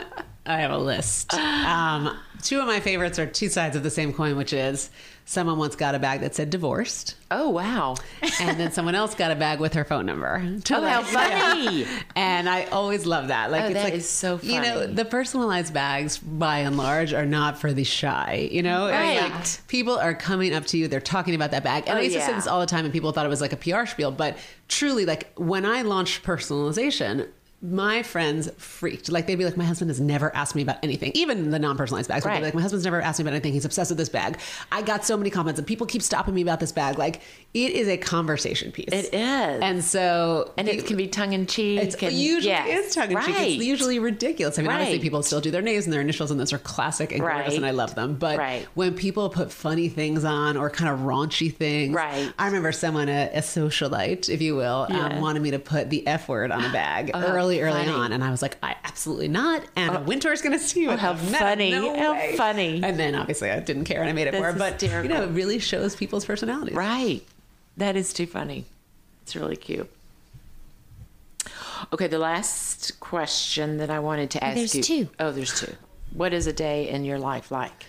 [0.47, 1.31] I have a list.
[1.35, 4.89] Um, two of my favorites are two sides of the same coin, which is
[5.25, 7.95] someone once got a bag that said divorced, oh wow
[8.41, 10.59] and then someone else got a bag with her phone number.
[10.63, 11.85] to oh how funny
[12.15, 13.49] And I always love that.
[13.51, 14.55] Like Oh, it's that like is so funny.
[14.55, 18.49] You know, the personalized bags, by and large, are not for the shy.
[18.51, 19.21] You know, Right.
[19.21, 22.03] like, people are coming up to you, they're talking about that bag, and Oh, I
[22.03, 23.85] used to say this all the time, and people thought it was like a PR
[23.85, 24.37] spiel, but
[24.67, 27.27] truly, like when I launched personalization.
[27.63, 29.11] My friends freaked.
[29.11, 32.09] Like they'd be like, "My husband has never asked me about anything, even the non-personalized
[32.09, 32.47] bags." But they'd be Right.
[32.47, 33.53] like, "My husband's never asked me about anything.
[33.53, 34.39] He's obsessed with this bag."
[34.71, 36.97] I got so many comments, and people keep stopping me about this bag.
[36.97, 37.21] Like
[37.53, 38.89] it is a conversation piece.
[38.91, 39.61] It is.
[39.61, 43.35] and so and it can be tongue-in-cheek it's and usually yes, is tongue in cheek.
[43.35, 43.51] right.
[43.51, 44.57] It's usually ridiculous.
[44.57, 45.01] I mean, obviously, Right.
[45.01, 47.65] people still do their names and their initials, and those are classic and gorgeous, and
[47.65, 48.15] I love them.
[48.15, 48.39] But
[48.73, 52.31] when people put funny things on or kind of raunchy things, Right.
[52.39, 55.07] I remember someone, a, a socialite, if you will, Yeah.
[55.07, 57.91] um, wanted me to put the F word on a bag early, early funny.
[57.91, 59.63] on, and I was like, I absolutely not.
[59.75, 60.91] Anna oh, Wintour's going to see you.
[60.91, 61.71] Oh, how funny.
[61.71, 62.35] How way.
[62.37, 62.81] funny.
[62.81, 64.57] And then obviously I didn't care and I made it That's for her.
[64.57, 66.75] But you know, it really shows people's personalities.
[66.75, 67.21] Right.
[67.77, 68.65] That is too funny.
[69.23, 69.89] It's really cute.
[71.91, 74.83] Okay, the last question that I wanted to ask There's you.
[74.83, 75.09] two.
[75.19, 75.73] Oh, there's two.
[76.13, 77.85] What is a day in your life like?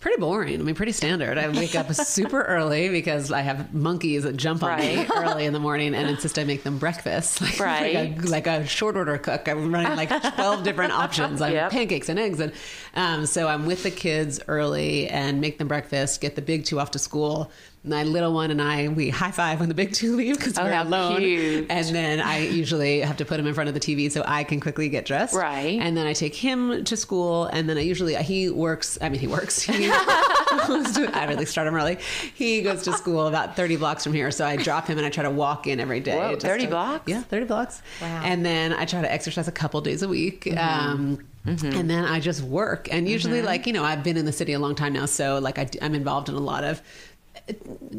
[0.00, 0.58] Pretty boring.
[0.60, 1.36] I mean, pretty standard.
[1.36, 5.52] I wake up super early because I have monkeys that jump on me early in
[5.52, 7.40] the morning and insist I make them breakfast.
[7.42, 7.94] Like, Right.
[7.94, 9.46] Like a, like a short order cook.
[9.46, 11.42] I'm running like 12 different options.
[11.42, 11.70] I have Yep.
[11.72, 12.40] pancakes and eggs.
[12.40, 12.52] And
[12.94, 16.80] um, so I'm with the kids early and make them breakfast, get the big two
[16.80, 17.50] off to school.
[17.82, 20.64] My little one and I we high five when the big two leave because Oh,
[20.64, 21.18] we're alone.
[21.18, 21.66] cute.
[21.70, 24.44] And then I usually have to put him in front of the TV so I
[24.44, 25.34] can quickly get dressed.
[25.34, 25.80] Right.
[25.80, 28.98] And then I take him to school, and then I usually he works.
[29.00, 29.62] I mean, he works.
[29.62, 29.86] He
[30.66, 31.98] goes to- I really start him early.
[32.34, 35.10] He goes to school about thirty blocks from here, so I drop him and I
[35.10, 36.16] try to walk in every day.
[36.16, 37.04] Whoa, 30 to- blocks?
[37.08, 37.80] Yeah, thirty blocks.
[38.02, 38.22] Wow.
[38.24, 40.44] And then I try to exercise a couple days a week.
[40.44, 40.58] Mm-hmm.
[40.58, 41.78] Um, mm-hmm.
[41.78, 42.88] And then I just work.
[42.92, 43.46] And usually, mm-hmm.
[43.46, 45.06] like, you know, I've been in the city a long time now.
[45.06, 46.82] So, like, I, am involved in a lot of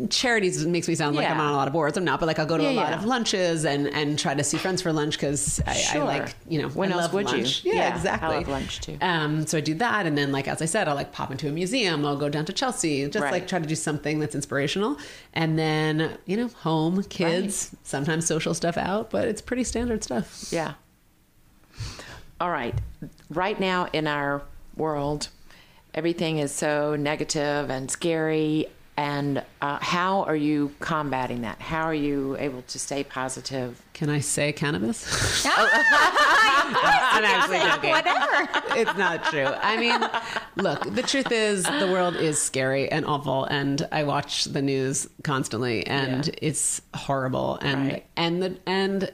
[0.10, 0.66] charities.
[0.66, 1.98] Makes me sound like I'm on a lot of boards.
[1.98, 2.98] I'm not, but like, I'll go to Yeah, a lot yeah.
[2.98, 6.62] of lunches and, and try to see friends for lunch because I, I like, you
[6.62, 7.38] know, When I else love would you?
[7.38, 7.64] lunch.
[7.66, 8.36] Yeah, Yeah, I exactly.
[8.38, 8.98] love lunch, too.
[9.02, 10.06] Um, so I do that.
[10.06, 12.06] And then, like, as I said, I'll like pop into a museum.
[12.06, 13.32] I'll go down to Chelsea, just Right.
[13.32, 14.98] like try to do something that's inspirational.
[15.34, 20.48] And then, you know, home, kids, sometimes social stuff out, but it's pretty standard stuff.
[20.52, 20.74] Yeah.
[22.40, 22.74] All right.
[23.30, 24.42] Right now in our
[24.76, 25.30] world,
[25.94, 28.68] everything is so negative and scary.
[29.02, 31.60] And uh, how are you combating that?
[31.60, 33.82] How are you able to stay positive?
[33.94, 35.44] Can I say cannabis?
[35.48, 37.90] I'm actually joking.
[37.90, 38.80] Whatever.
[38.80, 39.48] It's not true.
[39.48, 40.00] I mean,
[40.56, 45.08] look, the truth is the world is scary and awful and I watch the news
[45.24, 46.34] constantly and Yeah.
[46.40, 48.06] it's horrible and Right.
[48.16, 49.12] and the and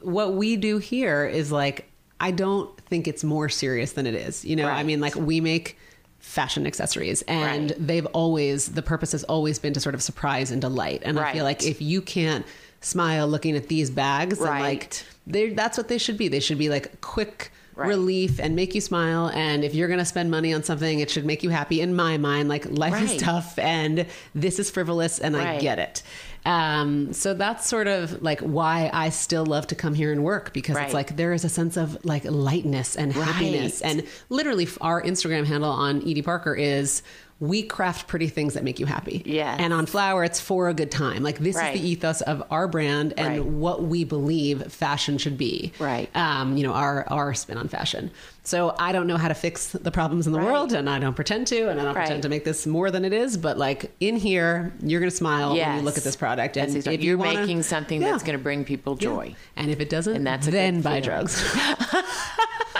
[0.00, 4.44] what we do here is like I don't think it's more serious than it is.
[4.44, 5.76] You know, I mean like we make
[6.24, 7.86] fashion accessories and Right.
[7.86, 11.02] they've always the purpose has always been to sort of surprise and delight.
[11.04, 12.44] And I feel like if you can't
[12.80, 16.28] smile looking at these bags and like they that's what they should be.
[16.28, 17.88] They should be like quick Right.
[17.88, 19.30] relief and make you smile.
[19.34, 21.80] And if you're going to spend money on something, it should make you happy.
[21.80, 26.04] In my mind, like life is tough and this is frivolous, and I get it.
[26.46, 30.52] Um, so that's sort of like why I still love to come here and work
[30.52, 30.84] because Right.
[30.84, 33.80] it's like there is a sense of like lightness and happiness.
[33.82, 33.90] Right.
[33.98, 37.02] And literally, our Instagram handle on Edie Parker is.
[37.40, 39.22] We craft pretty things that make you happy.
[39.26, 39.58] Yes.
[39.60, 41.22] And on Flower, it's for a good time.
[41.22, 41.74] Like, this Right.
[41.74, 43.44] is the ethos of our brand and Right.
[43.44, 46.08] what we believe fashion should be Right.
[46.16, 48.10] um, you know, our our spin on fashion.
[48.44, 50.46] So I don't know how to fix the problems in the Right.
[50.52, 53.04] world, and I don't pretend to, and I don't pretend to make this more than
[53.04, 53.36] it is.
[53.36, 56.66] But like in here, you're going to smile when you look at this product, and
[56.68, 58.10] exactly- if you you're wanna- making something Yeah.
[58.12, 59.08] that's going to bring people Yeah.
[59.08, 59.34] joy.
[59.56, 61.02] And if it doesn't, And that's then buy feeling.
[61.26, 61.42] drugs.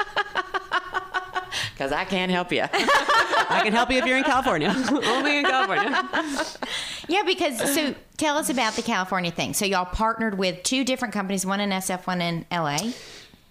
[1.75, 2.63] Because I can't help you.
[2.63, 4.73] I can help you if you're in California.
[4.89, 6.09] Only in California.
[7.07, 9.53] Yeah, because so tell us about the California thing.
[9.53, 12.79] So y'all partnered with two different companies, one in SF, one in LA.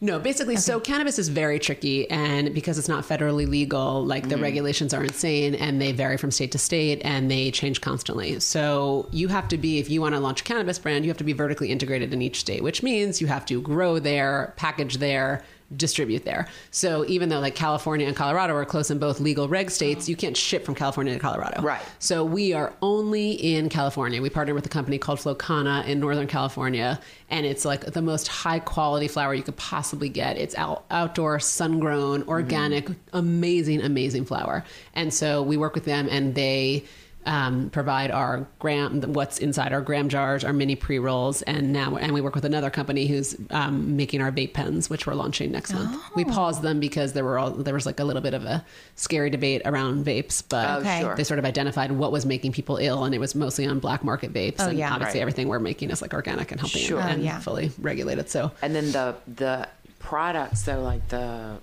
[0.02, 4.36] No, basically, so cannabis is very tricky, and because it's not federally legal, like the
[4.36, 4.42] mm.
[4.42, 8.38] regulations are insane, and they vary from state to state, and they change constantly.
[8.42, 11.18] So you have to be, if you want to launch a cannabis brand, you have
[11.20, 14.98] to be vertically integrated in each state, which means you have to grow there, package
[14.98, 15.42] there,
[15.78, 16.48] distribute there.
[16.72, 20.16] So even though like California and Colorado are close in both legal reg states, you
[20.16, 21.62] can't ship from California to Colorado.
[21.62, 21.82] Right.
[22.00, 24.22] So we are only in California.
[24.22, 27.00] We partnered with a company called Flow Kana in Northern California,
[27.30, 30.38] and it's like the most high quality flower you could possibly get.
[30.38, 33.18] It's out, outdoor, sun grown, organic, mm-hmm.
[33.18, 34.64] amazing, amazing flower.
[34.94, 36.86] And so we work with them, and they.
[37.26, 41.96] Um, provide our gram, what's inside our gram jars, our mini pre rolls, and now
[41.96, 45.52] and we work with another company who's um, making our vape pens, which we're launching
[45.52, 45.98] next month.
[46.16, 48.66] We paused them because there were all there was like a little bit of a
[48.96, 51.00] scary debate around vapes, but Oh, Okay.
[51.02, 51.16] sure.
[51.16, 54.04] they sort of identified what was making people ill, and it was mostly on black
[54.04, 54.56] market vapes.
[54.60, 54.92] Oh, and yeah.
[54.94, 55.22] obviously Right.
[55.22, 57.00] everything we're making is like organic and helping Sure.
[57.00, 57.40] Oh, and yeah.
[57.40, 58.30] fully regulated.
[58.30, 59.68] So And then the the
[60.00, 61.58] products, though, like the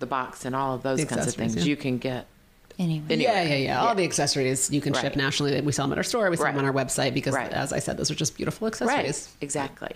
[0.00, 1.62] the box and all of those The kinds of things, yeah.
[1.62, 2.26] you can get.
[2.78, 3.04] Anyway.
[3.08, 3.22] Anyway.
[3.32, 3.80] yeah, yeah, yeah.
[3.82, 5.16] All the accessories you can ship Right.
[5.16, 5.58] nationally.
[5.62, 6.28] We sell them at our store.
[6.30, 7.50] We sell them on our website because, Right.
[7.50, 9.28] as I said, those are just beautiful accessories.
[9.28, 9.28] Right.
[9.40, 9.92] Exactly.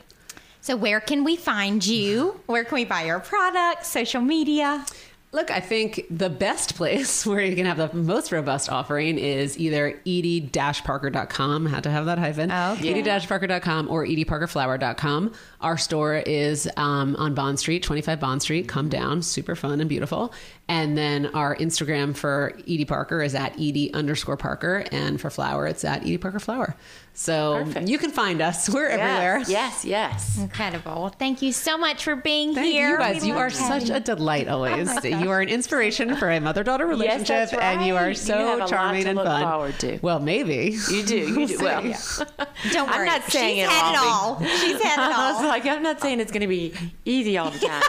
[0.63, 2.41] So where can we find you?
[2.47, 3.89] Where can we buy your products?
[3.89, 4.85] Social media?
[5.33, 9.59] Look, I think the best place where you can have the most robust offering is
[9.59, 11.67] either edie-parker.com.
[11.67, 12.51] Had to have that hyphen.
[12.51, 13.01] Oh, okay.
[13.01, 15.33] edie-parker.com or edieparkerflower.com.
[15.61, 18.67] Our store is um, on Bond Street, 25 Bond Street.
[18.67, 19.23] Come down.
[19.23, 20.35] Super fun and beautiful.
[20.69, 24.85] And then our Instagram for Edie Parker is at Edie underscore Parker.
[24.91, 26.77] And for flower, it's at Edie Parker Flower.
[27.21, 27.87] So Perfect.
[27.87, 28.67] you can find us.
[28.75, 29.41] We're everywhere.
[29.41, 29.85] Yes.
[29.85, 29.85] Yes.
[29.85, 30.39] Yes.
[30.39, 30.93] Incredible.
[31.03, 32.93] Well, thank you so much for being Thank here.
[32.93, 33.21] you guys.
[33.21, 34.89] We You love are such a delight always.
[34.91, 38.39] Oh you are an inspiration for a mother daughter relationship, that's and you are so
[38.39, 39.43] You have a lot charming to and look fun.
[39.43, 39.99] forward to.
[40.01, 40.79] Well, maybe.
[40.91, 41.19] You do.
[41.19, 41.59] You do.
[41.61, 41.99] Well, yeah.
[42.73, 43.01] Don't worry.
[43.01, 44.07] I'm not saying She's it had it all
[44.37, 44.41] all.
[44.41, 45.21] She's had it all.
[45.21, 46.73] I was like, I'm not saying it's going to be
[47.05, 47.83] easy all the time.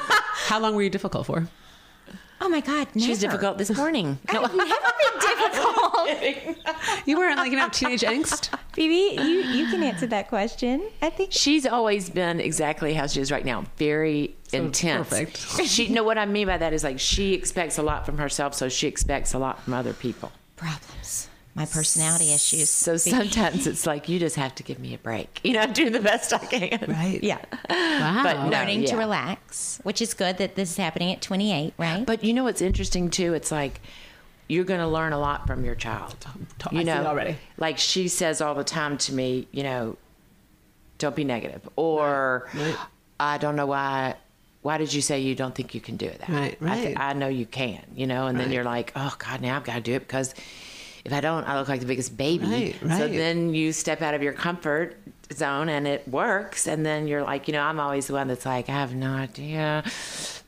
[0.48, 1.48] How long were you difficult for?
[2.44, 2.88] Oh my God.
[2.96, 3.00] Never.
[3.08, 4.18] She's difficult this morning.
[4.34, 6.58] No, I've never been difficult.
[7.06, 8.50] You weren't like you know teenage angst.
[8.74, 10.88] Phoebe, you, you can answer that question.
[11.02, 13.66] I think She's always been exactly how she is right now.
[13.78, 15.10] Very intense.
[15.10, 15.38] perfect.
[15.68, 18.54] She know what I mean by that is like she expects a lot from herself,
[18.54, 20.32] so she expects a lot from other people.
[20.56, 21.30] problems.
[21.54, 22.70] My personality issues.
[22.70, 25.40] So sometimes it's like you just have to give me a break.
[25.44, 26.86] You know, do the best I can.
[26.90, 27.20] Right.
[27.22, 27.40] yeah,
[27.70, 28.22] Wow.
[28.24, 28.50] But no.
[28.50, 32.06] learning to relax, which is good that this is happening at 28, right?
[32.06, 33.34] But you know what's interesting too?
[33.34, 33.82] It's like
[34.48, 36.16] you're going to learn a lot from your child.
[36.26, 37.38] I You see know, it already.
[37.58, 39.98] Like she says all the time to me, you know,
[41.00, 42.76] don't be negative, or Right.
[43.20, 44.16] I don't know why.
[44.62, 46.30] Why did you say you don't think you can do that?
[46.30, 47.00] Right, I, th- right.
[47.00, 47.82] I know you can.
[47.96, 50.36] You know, and then you're like, oh God, now I've got to do it because
[51.06, 52.46] if I don't, I look like the biggest baby.
[52.46, 52.98] Right, right.
[52.98, 54.98] So then you step out of your comfort
[55.34, 58.46] zone and it works, and then you're like, you know, I'm always the one that's
[58.46, 59.84] like, I have no idea,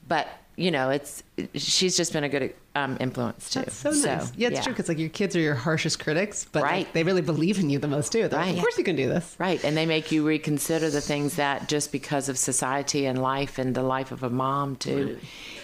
[0.07, 1.23] but you know, it's
[1.55, 3.61] she's just been a good um, influence too.
[3.61, 4.31] That's so nice.
[4.35, 6.93] yeah, it's true because like your kids are your harshest critics, but like, Right.
[6.93, 8.27] they really believe in you the most too.
[8.27, 8.55] They're like, Right.
[8.55, 9.35] Of course you can do this.
[9.39, 13.57] Right, and they make you reconsider the things that just because of society and life
[13.57, 15.17] and the life of a mom too.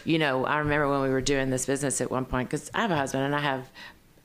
[0.06, 2.82] You know, I remember when we were doing this business at one point because I
[2.82, 3.70] have a husband and I have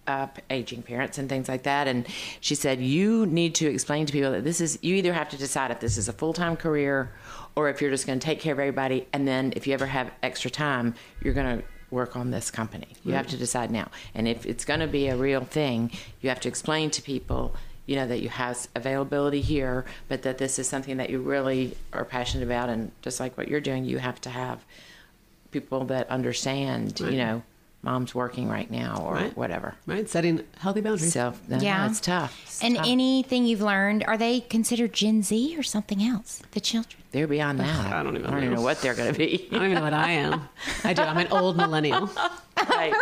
[0.06, 2.06] uh, aging parents and things like that, and
[2.40, 5.36] she said you need to explain to people that this is you either have to
[5.36, 7.12] decide if this is a full time career
[7.56, 9.86] or if you're just going to take care of everybody, and then if you ever
[9.86, 12.88] have extra time, you're going to work on this company.
[13.04, 13.88] You have to decide now.
[14.14, 17.54] And if it's going to be a real thing, you have to explain to people,
[17.86, 21.76] you know, that you have availability here, but that this is something that you really
[21.92, 22.68] are passionate about.
[22.68, 24.64] And just like what you're doing, you have to have
[25.52, 27.42] people that understand, you know,
[27.84, 29.36] mom's working right now or Right.
[29.36, 29.74] whatever.
[29.86, 30.08] Right?
[30.08, 31.12] Setting healthy boundaries.
[31.12, 31.86] So, no, Yeah.
[31.86, 32.40] it's tough.
[32.44, 32.86] It's and tough.
[32.88, 36.42] anything you've learned, are they considered Gen Z or something else?
[36.52, 37.00] The children?
[37.12, 37.92] they're beyond that.
[37.92, 38.56] I don't even I don't even know.
[38.56, 39.46] know what they're going to be.
[39.52, 40.48] I don't even know what I am.
[40.82, 41.02] I do.
[41.02, 42.10] I'm an old millennial.
[42.68, 42.94] Right.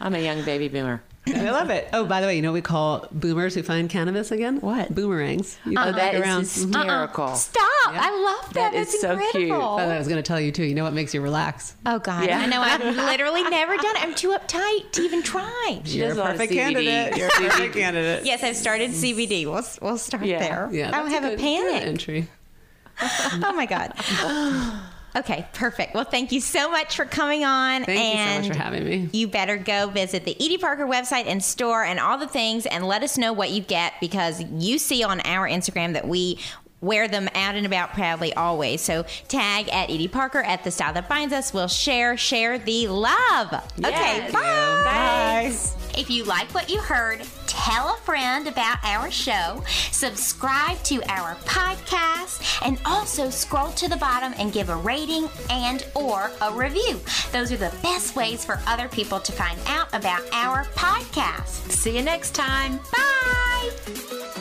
[0.00, 1.02] I'm a young baby boomer.
[1.28, 1.88] I love it.
[1.92, 4.60] Oh, by the way, you know what we call boomers who find cannabis again?
[4.60, 4.94] What?
[4.94, 5.58] Boomerangs.
[5.66, 5.80] You uh-uh.
[5.80, 6.40] Oh, come that back is around.
[6.40, 7.24] hysterical.
[7.24, 7.34] Uh-uh.
[7.34, 7.64] Stop!
[7.88, 8.10] I
[8.42, 8.72] love that.
[8.72, 9.42] That is That's so cute.
[9.44, 9.76] incredible.
[9.76, 10.64] By the I was going to tell you too.
[10.64, 11.74] You know what makes you relax?
[11.84, 12.26] Oh God!
[12.26, 12.38] Yeah.
[12.38, 12.60] I know.
[12.60, 14.02] I've literally never done it.
[14.04, 15.80] I'm too uptight to even try.
[15.84, 17.16] You're a does a lot of perfect candidate.
[17.16, 18.24] You're a perfect candidate.
[18.24, 19.46] Yes, I've started CBD.
[19.46, 20.38] We'll we'll start Yeah.
[20.38, 20.68] there.
[20.72, 21.82] Yeah, I don't have a, good- good panic.
[21.82, 22.28] entry.
[23.02, 23.92] Oh my God.
[25.16, 25.94] Okay, perfect.
[25.94, 27.84] Well, thank you so much for coming on.
[27.84, 29.08] Thank you so much for having me.
[29.12, 32.86] You better go visit the Edie Parker website and store and all the things and
[32.86, 36.38] let us know what you get because you see on our Instagram that we
[36.86, 38.80] wear them out and about proudly always.
[38.80, 41.52] So tag at Edie Parker at the style that binds us.
[41.52, 43.52] We'll share, share the love.
[43.78, 44.32] Okay, Yes.
[44.32, 45.52] bye.
[45.98, 51.36] If you like what you heard, tell a friend about our show, subscribe to our
[51.46, 57.00] podcast, and also scroll to the bottom and give a rating and or a review.
[57.32, 61.70] Those are the best ways for other people to find out about our podcast.
[61.72, 62.78] See you next time.
[62.92, 64.35] Bye.